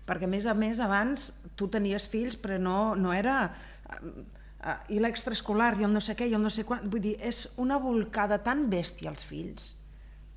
[0.04, 3.52] Perquè, a més a més, abans tu tenies fills, però no, no era...
[3.90, 6.84] eh, I l'extraescolar, i el no sé què, i el no sé quan...
[6.90, 9.74] Vull dir, és una volcada tan bèstia als fills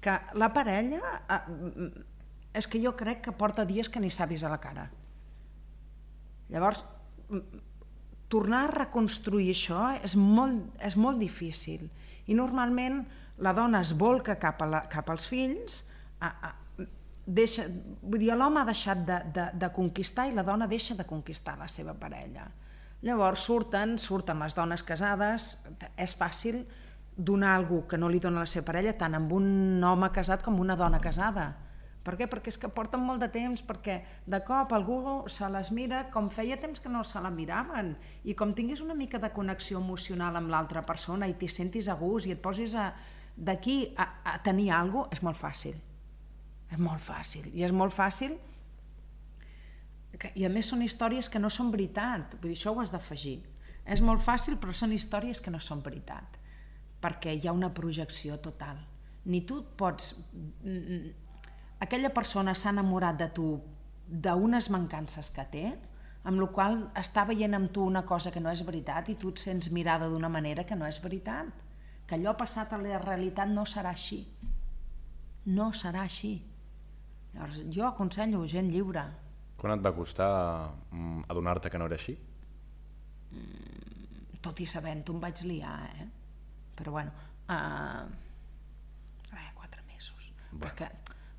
[0.04, 1.02] que la parella
[1.34, 1.88] eh,
[2.58, 4.88] és que jo crec que porta dies que ni s'ha vist a la cara.
[6.54, 6.84] Llavors,
[8.32, 11.88] tornar a reconstruir això és molt, és molt difícil.
[12.28, 13.04] I normalment
[13.38, 15.84] la dona es volca cap, a la, cap als fills,
[16.20, 16.54] a, a,
[17.28, 17.68] deixa,
[18.02, 21.58] vull dir, l'home ha deixat de, de, de conquistar i la dona deixa de conquistar
[21.60, 22.48] la seva parella.
[23.06, 25.52] Llavors surten, surten les dones casades,
[26.02, 26.64] és fàcil
[27.18, 30.58] donar algú que no li dona la seva parella tant amb un home casat com
[30.62, 31.52] una dona casada.
[32.08, 32.26] Per què?
[32.32, 34.98] Perquè és que porten molt de temps, perquè de cop algú
[35.28, 37.92] se les mira com feia temps que no se la miraven
[38.24, 41.98] i com tinguis una mica de connexió emocional amb l'altra persona i t'hi sentis a
[42.00, 42.94] gust i et posis a-
[43.38, 45.78] d'aquí a, a tenir alguna cosa, és molt fàcil.
[46.72, 47.48] És molt fàcil.
[47.54, 48.36] I és molt fàcil
[50.18, 52.92] que, i a més són històries que no són veritat, vull dir, això ho has
[52.92, 53.40] d'afegir.
[53.88, 56.38] És molt fàcil, però són històries que no són veritat,
[57.04, 58.82] perquè hi ha una projecció total.
[59.26, 60.16] Ni tu pots...
[61.80, 63.52] Aquella persona s'ha enamorat de tu
[64.08, 65.66] d'unes mancances que té,
[66.28, 69.32] amb la qual està veient amb tu una cosa que no és veritat i tu
[69.32, 71.67] et sents mirada d'una manera que no és veritat.
[72.08, 74.22] Que allò passat a la realitat no serà així.
[75.52, 76.34] No serà així.
[77.34, 79.04] Llavors, jo aconsello gent lliure,
[79.58, 80.30] quan et va costar
[80.92, 82.16] mm, adonar-te que no era així?
[84.48, 86.08] tot i sabent-ho em vaig liar, eh?
[86.78, 87.12] Però bueno,
[87.52, 88.06] uh,
[89.34, 90.30] eh, quatre mesos.
[90.52, 90.62] Bueno.
[90.64, 90.88] Perquè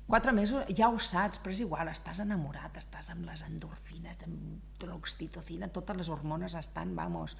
[0.09, 4.85] quatre mesos ja ho saps, però és igual, estàs enamorat, estàs amb les endorfines, amb
[4.85, 7.37] l'oxitocina, totes les hormones estan, vamos,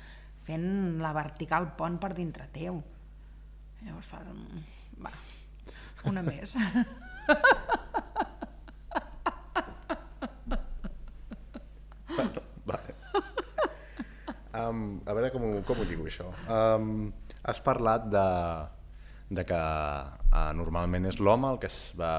[0.48, 2.82] fent la vertical pont per dintre teu.
[3.86, 4.20] Llavors fa...
[5.00, 5.12] Va,
[6.10, 6.56] una més.
[12.70, 12.96] Vale.
[14.60, 16.28] Um, a veure com, com ho dic això.
[16.52, 17.14] Um,
[17.48, 18.26] has parlat de,
[19.30, 22.12] de que uh, normalment és l'home el que es va,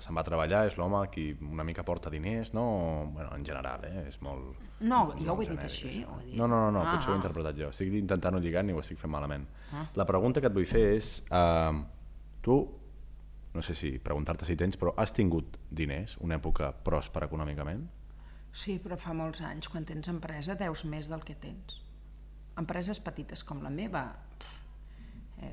[0.00, 2.64] se'n va a treballar, és l'home qui una mica porta diners, no?
[3.12, 4.06] Bueno, en general, eh?
[4.08, 4.62] És molt...
[4.80, 6.14] No, jo ho molt he dit genèric, així, això.
[6.14, 6.38] ho he dit.
[6.40, 7.20] No, no, no, no Ah, potser ho he ah.
[7.20, 7.68] interpretat jo.
[7.74, 9.44] Estic intentant no lligar ni ho estic fent malament.
[9.94, 11.84] La pregunta que et vull fer és, uh,
[12.44, 12.58] tu,
[13.54, 17.84] no sé si preguntar-te si tens, però has tingut diners, una època pròspera econòmicament?
[18.54, 21.82] Sí, però fa molts anys, quan tens empresa, deus més del que tens.
[22.56, 24.04] Empreses petites com la meva,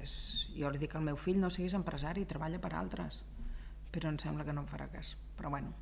[0.01, 0.15] és...
[0.55, 3.21] jo li dic al meu fill no siguis empresari, treballa per altres,
[3.91, 5.15] però em sembla que no em farà cas.
[5.37, 5.73] Però bueno,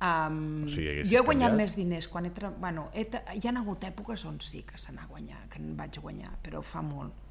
[0.00, 1.60] um, O sigui, jo he guanyat canviat?
[1.62, 2.32] més diners quan he...
[2.34, 2.50] Tra...
[2.50, 3.24] Bueno, he ta...
[3.34, 6.62] hi ha hagut èpoques on sí que se n'ha guanyat, que en vaig guanyar, però
[6.62, 7.22] fa molt.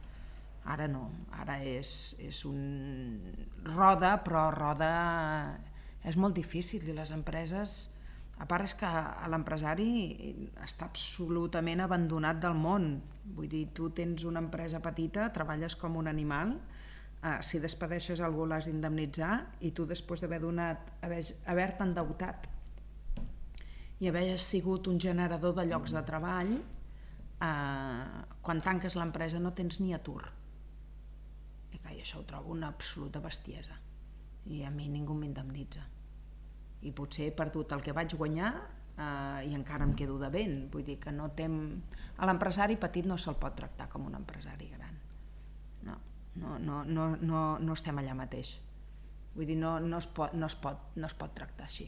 [0.64, 3.20] Ara no, ara és, és un
[3.66, 4.94] roda, però roda
[6.08, 7.90] és molt difícil i les empreses,
[8.42, 8.90] a part és que
[9.30, 9.90] l'empresari
[10.64, 12.88] està absolutament abandonat del món.
[13.36, 16.56] Vull dir, tu tens una empresa petita, treballes com un animal,
[17.24, 22.50] eh, si despedeixes algú l'has d'indemnitzar i tu després d'haver donat, haver- haver-te endeutat
[24.00, 29.80] i haver sigut un generador de llocs de treball, eh, quan tanques l'empresa no tens
[29.80, 30.26] ni atur.
[31.72, 33.78] I clar, això ho trobo una absoluta bestiesa.
[34.46, 35.86] I a mi ningú m'indemnitza.
[36.84, 38.52] I potser he perdut el que vaig guanyar
[38.98, 40.58] eh, i encara em quedo de vent.
[40.74, 41.56] Vull dir que no tem...
[42.18, 45.00] A l'empresari petit no se'l pot tractar com un empresari gran.
[45.84, 45.98] No,
[46.36, 48.56] no, no, no, no, no estem allà mateix.
[49.34, 51.88] Vull dir, no, no, es, pot, no, es, pot, no es pot tractar així.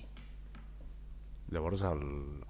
[1.53, 2.01] Llavors, el,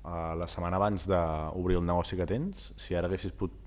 [0.08, 3.58] a la setmana abans d'obrir el negoci que tens, si ara haguessis pogut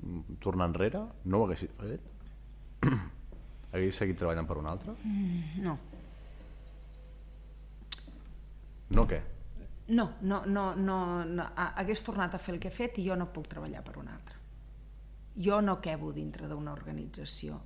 [0.40, 2.06] tornar enrere, no ho haguessis fet?
[3.74, 4.96] haguessis seguit treballant per un altre?
[5.60, 5.76] No,
[8.96, 9.20] No què?
[9.88, 13.06] No, no, no, no, no, ha- hagués tornat a fer el que he fet i
[13.08, 14.36] jo no puc treballar per un altre.
[15.38, 17.60] Jo no quebo dintre d'una organització.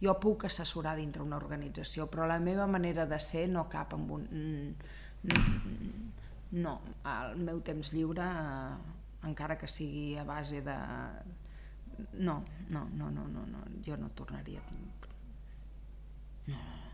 [0.00, 4.10] Jo puc assessorar dintre d'una organització, però la meva manera de ser no cap amb
[4.18, 4.26] un...
[4.30, 4.74] mm,
[5.32, 6.04] mm,
[6.56, 6.76] No,
[7.10, 8.76] el meu temps lliure, eh,
[9.28, 10.76] encara que sigui a base de...
[12.20, 13.64] No, no, no, no, no, no.
[13.84, 14.60] jo no tornaria...
[16.46, 16.92] No, no, no.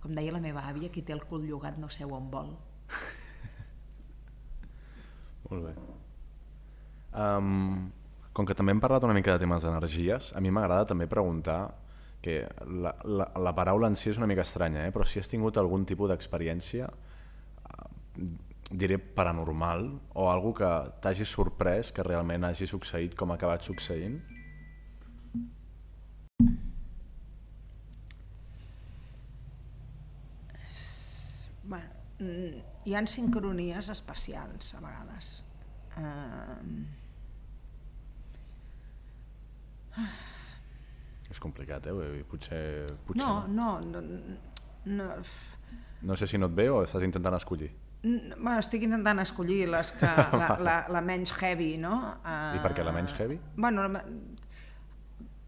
[0.00, 2.52] Com deia la meva àvia, qui té el cul llogat no seu on vol.
[5.50, 5.74] Molt bé.
[7.16, 7.88] Um,
[8.36, 11.60] com que també hem parlat una mica de temes d'energies, a mi m'agrada també preguntar
[12.20, 14.92] que la, la, la paraula en si és una mica estranya, eh?
[14.92, 18.26] però si has tingut algun tipus d'experiència, uh,
[18.70, 19.86] diré paranormal,
[20.18, 20.70] o algo que
[21.00, 24.18] t'hagi sorprès que realment hagi succeït com ha acabat succeint?
[31.66, 31.90] Bueno,
[32.86, 35.32] hi han sincronies especials a vegades.
[35.96, 36.84] Uh,
[41.30, 42.22] És complicat, eh?
[42.30, 42.60] Potser,
[43.06, 44.00] potser no, no, no,
[44.86, 45.08] no,
[46.06, 47.72] no sé si no et ve o estàs intentant escollir.
[48.06, 50.06] Bueno, estic intentant escollir les que,
[50.38, 51.96] la, la, la menys heavy, no?
[52.22, 53.40] Uh, I per què la menys heavy?
[53.56, 54.04] Bueno, la-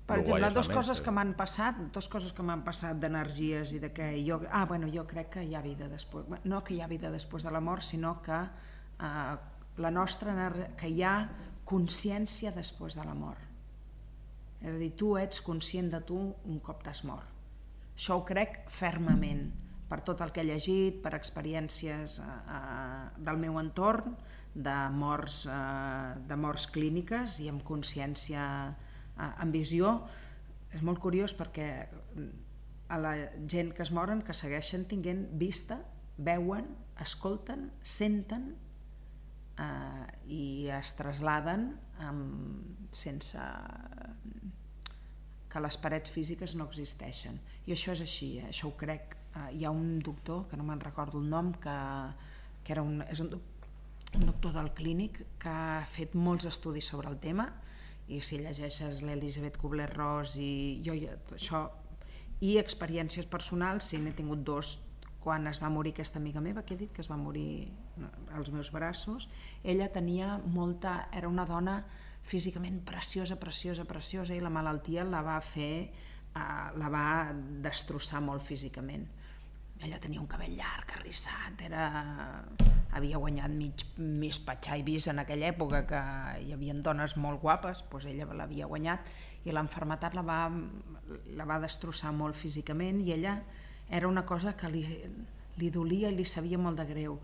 [0.09, 3.91] per exemple, dues coses que m'han passat, dues coses que m'han passat d'energies i de
[3.93, 4.41] que jo...
[4.49, 6.25] Ah, bueno, jo crec que hi ha vida després...
[6.49, 9.37] No que hi ha vida després de la mort, sinó que uh,
[9.85, 10.49] la nostra...
[10.81, 11.15] que hi ha
[11.69, 13.45] consciència després de la mort.
[14.63, 17.29] És a dir, tu ets conscient de tu un cop t'has mort.
[17.93, 19.51] Això ho crec fermament,
[19.89, 24.17] per tot el que he llegit, per experiències eh, eh, del meu entorn,
[24.55, 28.88] de morts, eh, de morts clíniques i amb consciència, eh,
[29.19, 29.95] amb visió.
[30.75, 32.31] És molt curiós perquè mm,
[32.93, 33.15] a la
[33.49, 35.81] gent que es moren, que segueixen tinguent vista,
[36.19, 36.67] veuen,
[37.01, 38.51] escolten, senten
[39.61, 40.45] eh, i
[40.75, 41.71] es trasladen
[42.05, 43.45] amb, sense
[45.49, 47.39] que les parets físiques no existeixen.
[47.67, 48.49] I això és així, eh?
[48.51, 49.17] això ho crec.
[49.35, 51.79] Eh, hi ha un doctor, que no me'n recordo el nom, que,
[52.65, 53.33] que era un, és un,
[54.17, 57.49] un doctor del clínic que ha fet molts estudis sobre el tema
[58.09, 61.69] i si llegeixes l'Elisabet Kubler-Ross i jo ja- això
[62.41, 64.79] i experiències personals, sí, n'he tingut dos
[65.21, 67.73] quan es va morir aquesta amiga meva que he dit que es va morir
[68.33, 69.29] als meus braços.
[69.65, 71.85] Ella tenia molta era una dona
[72.23, 78.43] físicament preciosa, preciosa, preciosa i la malaltia la va fer eh, la va destrossar molt
[78.47, 79.09] físicament
[79.85, 81.89] ella tenia un cabell llarg, arrissat, era...
[82.99, 85.99] havia guanyat mig Miss Patxaivis en aquella època que
[86.41, 89.11] hi havia dones molt guapes, doncs ella l'havia guanyat
[89.45, 90.39] i l'enfermetat la, va,
[91.37, 93.37] la va destrossar molt físicament i ella
[93.91, 94.83] era una cosa que li,
[95.61, 97.19] li dolia i li sabia molt de greu.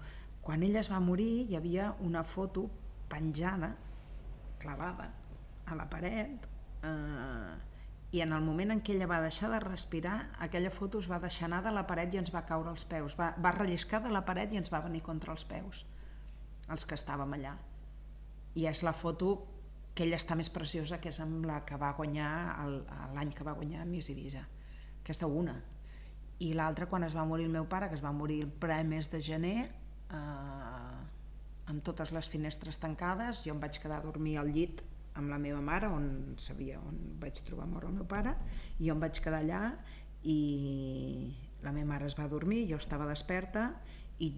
[0.45, 2.69] Quan ella es va morir hi havia una foto
[3.09, 3.73] penjada,
[4.61, 5.11] clavada
[5.67, 6.49] a la paret,
[6.85, 7.74] eh,
[8.15, 10.15] i en el moment en què ella va deixar de respirar,
[10.47, 13.17] aquella foto es va deixar anar de la paret i ens va caure als peus,
[13.19, 15.81] va, va relliscar de la paret i ens va venir contra els peus,
[16.71, 17.57] els que estàvem allà.
[18.55, 19.33] I és la foto
[19.99, 22.31] que ella està més preciosa, que és amb la que va guanyar
[23.17, 24.47] l'any que va guanyar Miss Ibiza.
[25.01, 25.59] Aquesta una.
[26.39, 28.79] I l'altra, quan es va morir el meu pare, que es va morir el ple
[28.87, 30.97] mes de gener, eh,
[31.67, 35.39] amb totes les finestres tancades, jo em vaig quedar a dormir al llit amb la
[35.39, 38.35] meva mare, on sabia on vaig trobar mort el meu pare,
[38.79, 39.63] i jo em vaig quedar allà
[40.25, 40.39] i
[41.63, 43.71] la meva mare es va dormir, jo estava desperta
[44.25, 44.33] i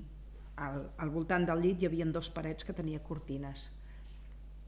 [0.56, 3.70] al, al voltant del llit hi havia dos parets que tenia cortines.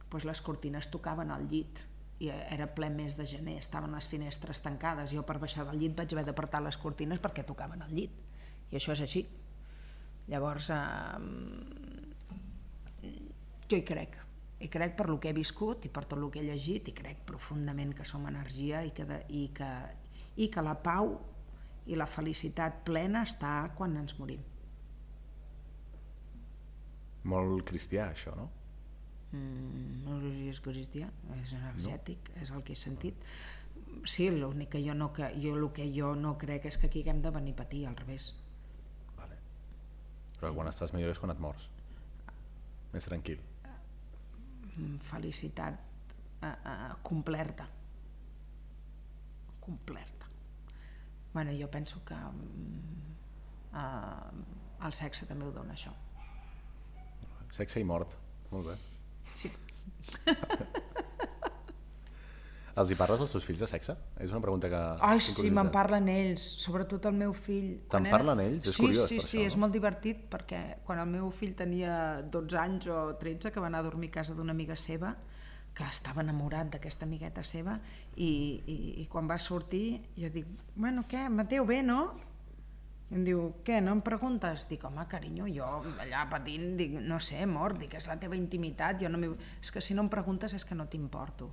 [0.09, 1.81] Pues les cortines tocaven al llit
[2.19, 5.13] i era ple mes de gener, estaven les finestres tancades.
[5.15, 8.15] Jo per baixar del llit vaig haver d'apartar les cortines perquè tocaven al llit.
[8.73, 9.25] I això és així.
[10.29, 11.19] Llavors, eh,
[13.69, 14.28] jo hi crec.
[14.59, 16.95] Hi crec per lo que he viscut i per tot el que he llegit i
[16.97, 19.71] crec profundament que som energia i que, de, i que,
[20.43, 21.13] i que la pau
[21.89, 24.43] i la felicitat plena està quan ens morim.
[27.29, 28.49] Molt cristià, això, no?
[29.33, 32.43] Mm, no sé si és cristià, és energètic, no.
[32.43, 33.29] és el que he sentit.
[34.09, 37.03] Sí, l'únic que jo no, que, jo, el que jo no crec és que aquí
[37.05, 38.31] haguem de venir a patir, al revés.
[39.19, 39.37] Vale.
[40.39, 41.69] Però quan estàs millor és quan et mors.
[42.95, 43.43] Més tranquil.
[45.03, 45.79] Felicitat
[46.43, 47.69] eh, eh, complerta.
[49.61, 50.27] Complerta.
[51.33, 53.15] Bueno, jo penso que mm,
[53.75, 55.95] eh, el sexe també ho dona això.
[57.53, 58.17] Sexe i mort.
[58.53, 58.77] Molt bé.
[59.35, 59.53] Sí.
[62.79, 63.95] Els hi parles als teus fills de sexe?
[64.23, 64.81] És una pregunta que...
[65.03, 67.73] Ai, sí, me'n parlen ells, sobretot el meu fill.
[67.91, 68.69] Te'n Quan parlen ells?
[68.69, 69.65] És sí, curiós, Sí, sí, això, és no?
[69.65, 73.83] molt divertit perquè quan el meu fill tenia 12 anys o 13, que va anar
[73.83, 75.17] a dormir a casa d'una amiga seva,
[75.75, 77.77] que estava enamorat d'aquesta amigueta seva,
[78.17, 78.31] i,
[78.67, 82.01] i, i quan va sortir jo dic, bueno, què, Mateu, bé, no?
[83.09, 84.67] I em diu, què, no em preguntes?
[84.69, 85.69] Dic, home, carinyo, jo
[86.03, 89.23] allà patint, dic, no sé, mort, dic, és la teva intimitat, jo no
[89.63, 91.49] és que si no em preguntes és que no t'importo.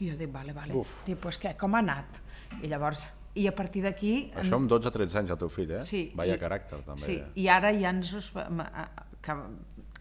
[0.00, 0.74] I jo dic, vale, vale.
[0.78, 1.00] Uf.
[1.06, 2.20] Dic, pues què, com ha anat?
[2.62, 3.06] I llavors,
[3.38, 4.12] i a partir d'aquí...
[4.38, 5.82] Això amb 12-13 anys el teu fill, eh?
[5.86, 6.04] Sí.
[6.18, 7.02] Vaya i- caràcter, també.
[7.04, 7.32] Sí, eh?
[7.42, 8.12] i ara ja ens...
[8.18, 8.30] Us,
[9.22, 9.36] que,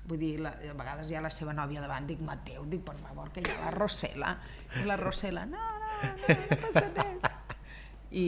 [0.07, 2.95] vull dir, la, a vegades hi ha la seva nòvia davant, dic, Mateu, dic, per
[3.01, 4.35] favor, que hi ha la Rosela.
[4.81, 7.27] I la Rosela, no, no, no, no passa res.
[8.17, 8.27] I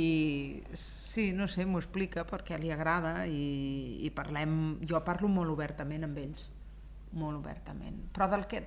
[0.76, 4.80] sí, no sé, m'ho explica perquè li agrada i, i parlem...
[4.90, 6.50] Jo parlo molt obertament amb ells,
[7.16, 8.02] molt obertament.
[8.14, 8.66] Però del que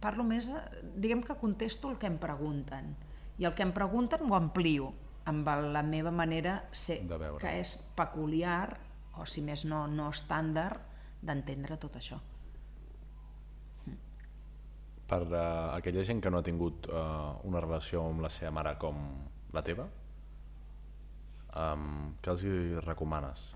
[0.00, 0.50] parlo més,
[0.96, 2.94] diguem que contesto el que em pregunten.
[3.38, 4.92] I el que em pregunten ho amplio
[5.26, 7.40] amb la meva manera ser, De veure.
[7.42, 8.78] que és peculiar,
[9.18, 10.80] o si més no, no estàndard,
[11.26, 12.20] d'entendre tot això.
[15.06, 18.74] Per uh, aquella gent que no ha tingut uh, una relació amb la seva mare
[18.82, 18.98] com
[19.54, 19.86] la teva,
[21.62, 23.46] um, què els hi recomanes?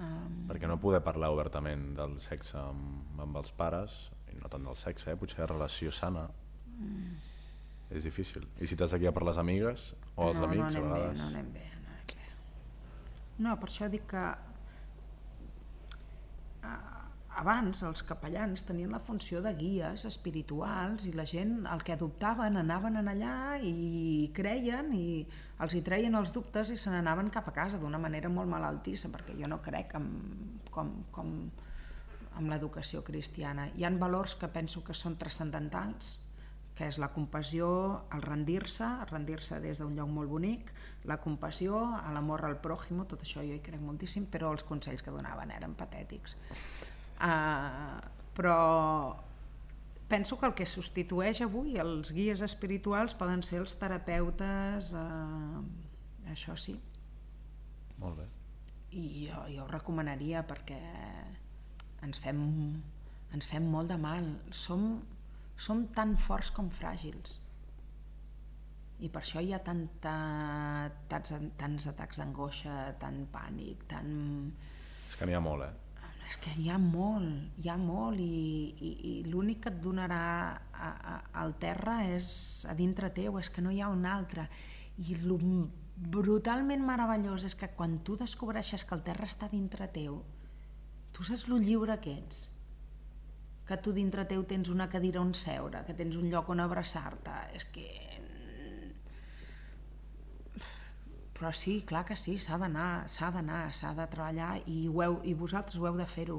[0.00, 3.98] Um, Perquè no poder parlar obertament del sexe amb, amb els pares,
[4.38, 5.16] no tant del sexe, eh?
[5.16, 6.28] potser relació sana,
[7.90, 8.46] és difícil.
[8.62, 10.84] I si t'has de guiar per les amigues o els no, amics, no a anem
[10.84, 11.18] bé, vegades...
[11.18, 12.30] no anem bé, no anem bé.
[13.40, 14.24] No, per això dic que
[16.62, 16.86] a-
[17.40, 22.58] abans els capellans tenien la funció de guies espirituals i la gent el que adoptaven
[22.60, 25.04] anaven en allà i creien i
[25.64, 29.08] els hi treien els dubtes i se n'anaven cap a casa d'una manera molt malaltissa
[29.14, 30.10] perquè jo no crec en,
[30.74, 31.32] com, com
[32.38, 33.68] amb l'educació cristiana.
[33.76, 36.18] Hi han valors que penso que són transcendentals,
[36.80, 37.66] que és la compassió,
[38.14, 40.70] el rendir-se, rendir-se des d'un lloc molt bonic,
[41.04, 41.76] la compassió,
[42.14, 45.74] l'amor al pròximo, tot això jo hi crec moltíssim, però els consells que donaven eren
[45.76, 46.38] patètics.
[47.20, 47.98] Uh,
[48.32, 48.56] però
[50.08, 55.60] penso que el que substitueix avui els guies espirituals poden ser els terapeutes, uh,
[56.32, 56.78] això sí,
[58.00, 58.30] Molt bé.
[58.96, 60.80] i jo, jo ho recomanaria perquè
[62.06, 62.40] ens fem,
[63.34, 64.26] ens fem molt de mal.
[64.54, 65.02] Som,
[65.56, 67.38] som tan forts com fràgils.
[69.00, 70.14] I per això hi ha tanta,
[71.08, 74.10] tants, tants atacs d'angoixa, tant pànic, tant...
[75.08, 75.90] És que n'hi ha molt, eh?
[76.30, 80.20] És que hi ha molt, hi ha molt i, i, i l'únic que et donarà
[80.54, 82.28] a, a, al terra és
[82.70, 84.44] a dintre teu, és que no hi ha un altre.
[85.02, 85.32] I el
[86.14, 90.20] brutalment meravellós és que quan tu descobreixes que el terra està dintre teu,
[91.20, 92.46] tu saps lo lliure que ets,
[93.68, 97.34] que tu dintre teu tens una cadira on seure, que tens un lloc on abraçar-te,
[97.58, 97.84] és que
[101.36, 105.18] però sí, clar que sí, s'ha d'anar, s'ha d'anar, s'ha de treballar i, ho heu,
[105.28, 106.38] i vosaltres ho heu de fer-ho.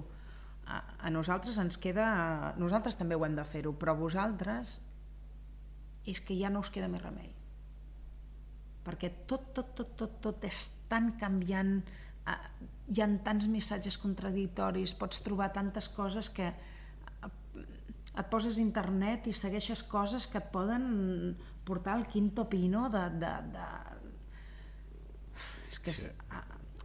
[0.65, 2.09] A, a nosaltres ens queda...
[2.61, 4.79] Nosaltres també ho hem de fer-ho, però vosaltres
[6.09, 7.29] és que ja no us queda més remei.
[8.85, 11.79] Perquè tot, tot, tot, tot, tot és tan canviant,
[12.29, 12.37] eh,
[12.91, 17.31] hi ha tants missatges contradictoris, pots trobar tantes coses que eh,
[18.11, 23.05] et poses a internet i segueixes coses que et poden portar al quinto pino de,
[23.21, 23.67] de, de,
[25.71, 26.09] és que Sí.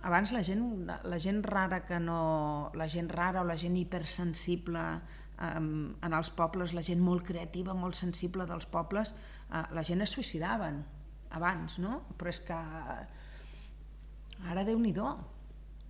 [0.07, 4.85] abans la gent, la gent rara que no, la gent rara o la gent hipersensible
[5.43, 9.15] um, en els pobles, la gent molt creativa, molt sensible dels pobles,
[9.51, 10.85] uh, la gent es suïcidaven
[11.35, 12.05] abans, no?
[12.17, 12.61] Però és que
[14.47, 15.09] ara déu-n'hi-do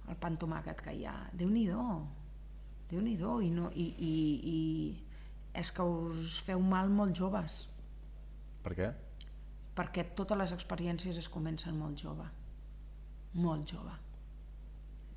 [0.09, 1.87] el pan tomàquet que hi ha, déu-n'hi-do,
[2.91, 4.15] déu-n'hi-do, i, no, i, i,
[4.53, 7.65] i és que us feu mal molt joves,
[8.63, 8.91] Per què?
[9.77, 12.27] perquè totes les experiències es comencen molt jove.
[13.37, 13.93] Molt jove.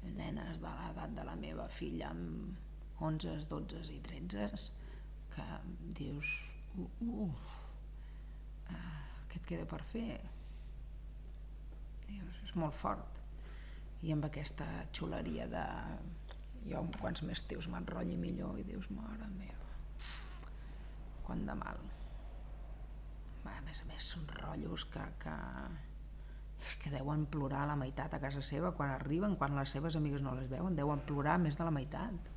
[0.04, 4.60] Nenes de l'edat de la meva filla amb 11, 12 i 13
[5.32, 5.46] que
[5.96, 6.34] dius
[6.76, 7.46] uf,
[8.68, 8.76] uh,
[9.32, 10.20] què et queda per fer?
[12.10, 13.19] Dius, és molt fort
[14.06, 15.66] i amb aquesta xuleria de
[16.70, 19.70] jo quants més teus m'enrotlli millor i dius, mare meva
[21.26, 21.80] quant de mal
[23.46, 25.36] Va, a més a més són rotllos que, que,
[26.84, 30.34] que deuen plorar la meitat a casa seva quan arriben, quan les seves amigues no
[30.36, 32.28] les veuen, deuen plorar més de la meitat.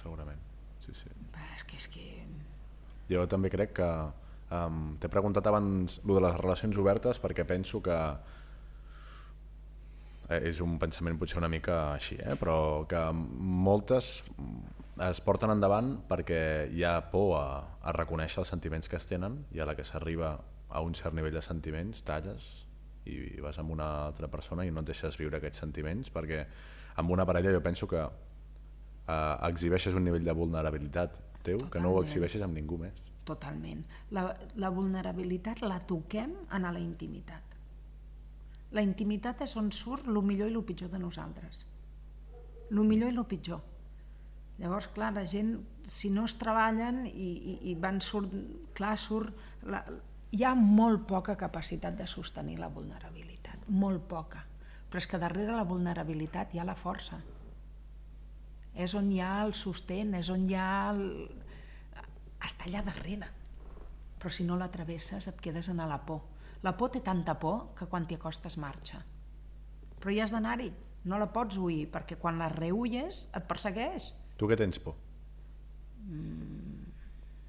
[0.00, 0.40] Segurament.
[0.80, 1.12] Sí, sí.
[1.34, 2.06] Va, és que és que...
[3.10, 3.90] Jo també crec que
[4.56, 7.98] um, t'he preguntat abans lo de les relacions obertes perquè penso que
[10.28, 12.34] és un pensament potser una mica així, eh?
[12.38, 14.24] però que moltes
[15.06, 16.40] es porten endavant perquè
[16.72, 17.46] hi ha por a,
[17.82, 20.32] a reconèixer els sentiments que es tenen i a la que s'arriba
[20.68, 22.46] a un cert nivell de sentiments talles
[23.06, 26.40] i vas amb una altra persona i no et deixes viure aquests sentiments perquè
[26.96, 31.92] amb una parella jo penso que eh, exhibeixes un nivell de vulnerabilitat teu que no
[31.92, 32.08] ho Totalment.
[32.08, 33.02] exhibeixes amb ningú més.
[33.26, 33.84] Totalment.
[34.14, 34.24] La,
[34.58, 37.45] la vulnerabilitat la toquem en la intimitat.
[38.74, 41.64] La intimitat és on surt el millor i el pitjor de nosaltres.
[42.70, 43.62] El millor i el pitjor.
[44.58, 45.52] Llavors, clar, la gent,
[45.84, 48.32] si no es treballen i, i, i van surt,
[48.76, 49.46] clar, surt...
[49.68, 49.82] La,
[50.32, 54.42] hi ha molt poca capacitat de sostenir la vulnerabilitat, molt poca.
[54.88, 57.18] Però és que darrere la vulnerabilitat hi ha la força.
[58.76, 61.04] És on hi ha el sostén, és on hi ha el...
[62.44, 63.28] Està allà darrere.
[64.20, 66.24] Però si no la travesses et quedes en la por.
[66.66, 68.98] La por té tanta por que quan t'hi acostes marxa.
[70.00, 70.72] Però hi has d'anar-hi,
[71.06, 74.10] no la pots oir, perquè quan la reulles et persegueix.
[74.36, 74.96] Tu què tens por?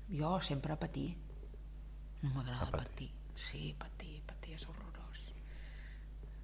[0.09, 1.09] Jo sempre a patir.
[2.22, 2.84] No m'agrada patir.
[2.84, 3.09] patir.
[3.38, 5.26] Sí, patir, patir és horrorós.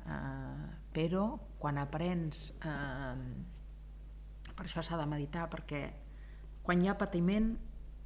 [0.04, 1.28] Uh, però
[1.62, 2.50] quan aprens...
[2.62, 3.18] Uh,
[4.54, 5.88] per això s'ha de meditar, perquè
[6.66, 7.54] quan hi ha patiment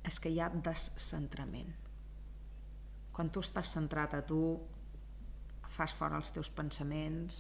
[0.08, 1.74] és que hi ha descentrament.
[3.18, 4.40] Quan tu estàs centrat a tu,
[5.74, 7.38] fas fora els teus pensaments,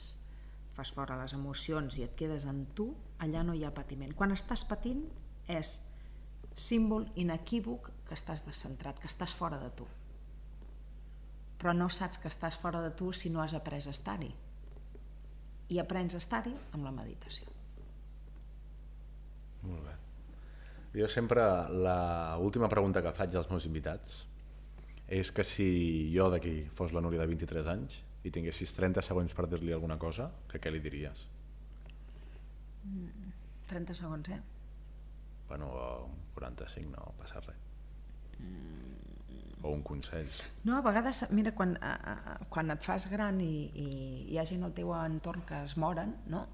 [0.73, 2.87] fas fora les emocions i et quedes en tu,
[3.21, 4.15] allà no hi ha patiment.
[4.17, 5.03] Quan estàs patint
[5.53, 5.75] és
[6.57, 9.85] símbol inequívoc que estàs descentrat, que estàs fora de tu.
[11.61, 14.31] Però no saps que estàs fora de tu si no has après a estar-hi.
[15.69, 17.53] I aprens a estar-hi amb la meditació.
[19.61, 19.93] Molt bé.
[20.97, 21.45] Jo sempre,
[21.85, 21.99] la
[22.41, 24.23] última pregunta que faig als meus invitats
[25.07, 25.67] és que si
[26.13, 29.97] jo d'aquí fos la Núria de 23 anys i tinguessis 30 segons per dir-li alguna
[29.97, 31.27] cosa, que què li diries?
[33.67, 34.39] 30 segons, eh?
[35.47, 37.63] Bueno, o 45 no passa res.
[39.63, 40.27] O un consell.
[40.67, 43.87] No, a vegades, mira, quan, a, a, quan et fas gran i, i
[44.31, 46.45] hi ha gent al teu entorn que es moren, no?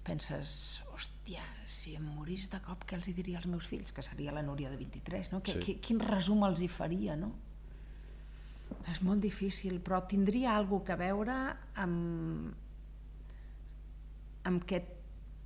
[0.00, 3.92] penses, hòstia, si em morís de cop, què els hi diria als meus fills?
[3.92, 5.42] Que seria la Núria de 23, no?
[5.44, 5.60] Que, Sí.
[5.60, 7.34] qui, quin resum els hi faria, no?
[8.88, 11.36] És molt difícil, però tindria alguna que veure
[11.82, 12.52] amb,
[14.48, 14.80] amb que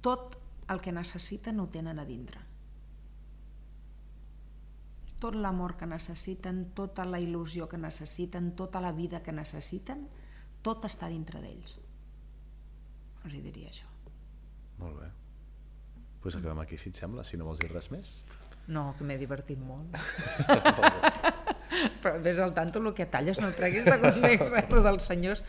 [0.04, 0.36] tot
[0.70, 2.42] el que necessiten ho tenen a dintre.
[5.18, 10.06] Tot l'amor que necessiten, tota la il·lusió que necessiten, tota la vida que necessiten,
[10.62, 11.78] tot està dintre d'ells.
[13.24, 13.88] Els hi diria això.
[14.78, 15.10] Molt bé.
[15.10, 18.14] Doncs pues acabem aquí, si et sembla, si no vols dir res més.
[18.72, 19.96] No, que m'he divertit molt.
[22.02, 24.82] Però vés al tanto el que talles, no treguis de context, eh?
[24.86, 25.42] Dels senyors,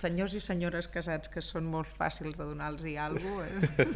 [0.00, 3.88] senyors i senyores casats que són molt fàcils de donar-los alguna cosa.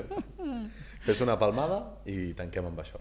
[0.46, 0.58] Eh?
[1.06, 3.00] Fes una palmada i tanquem amb això.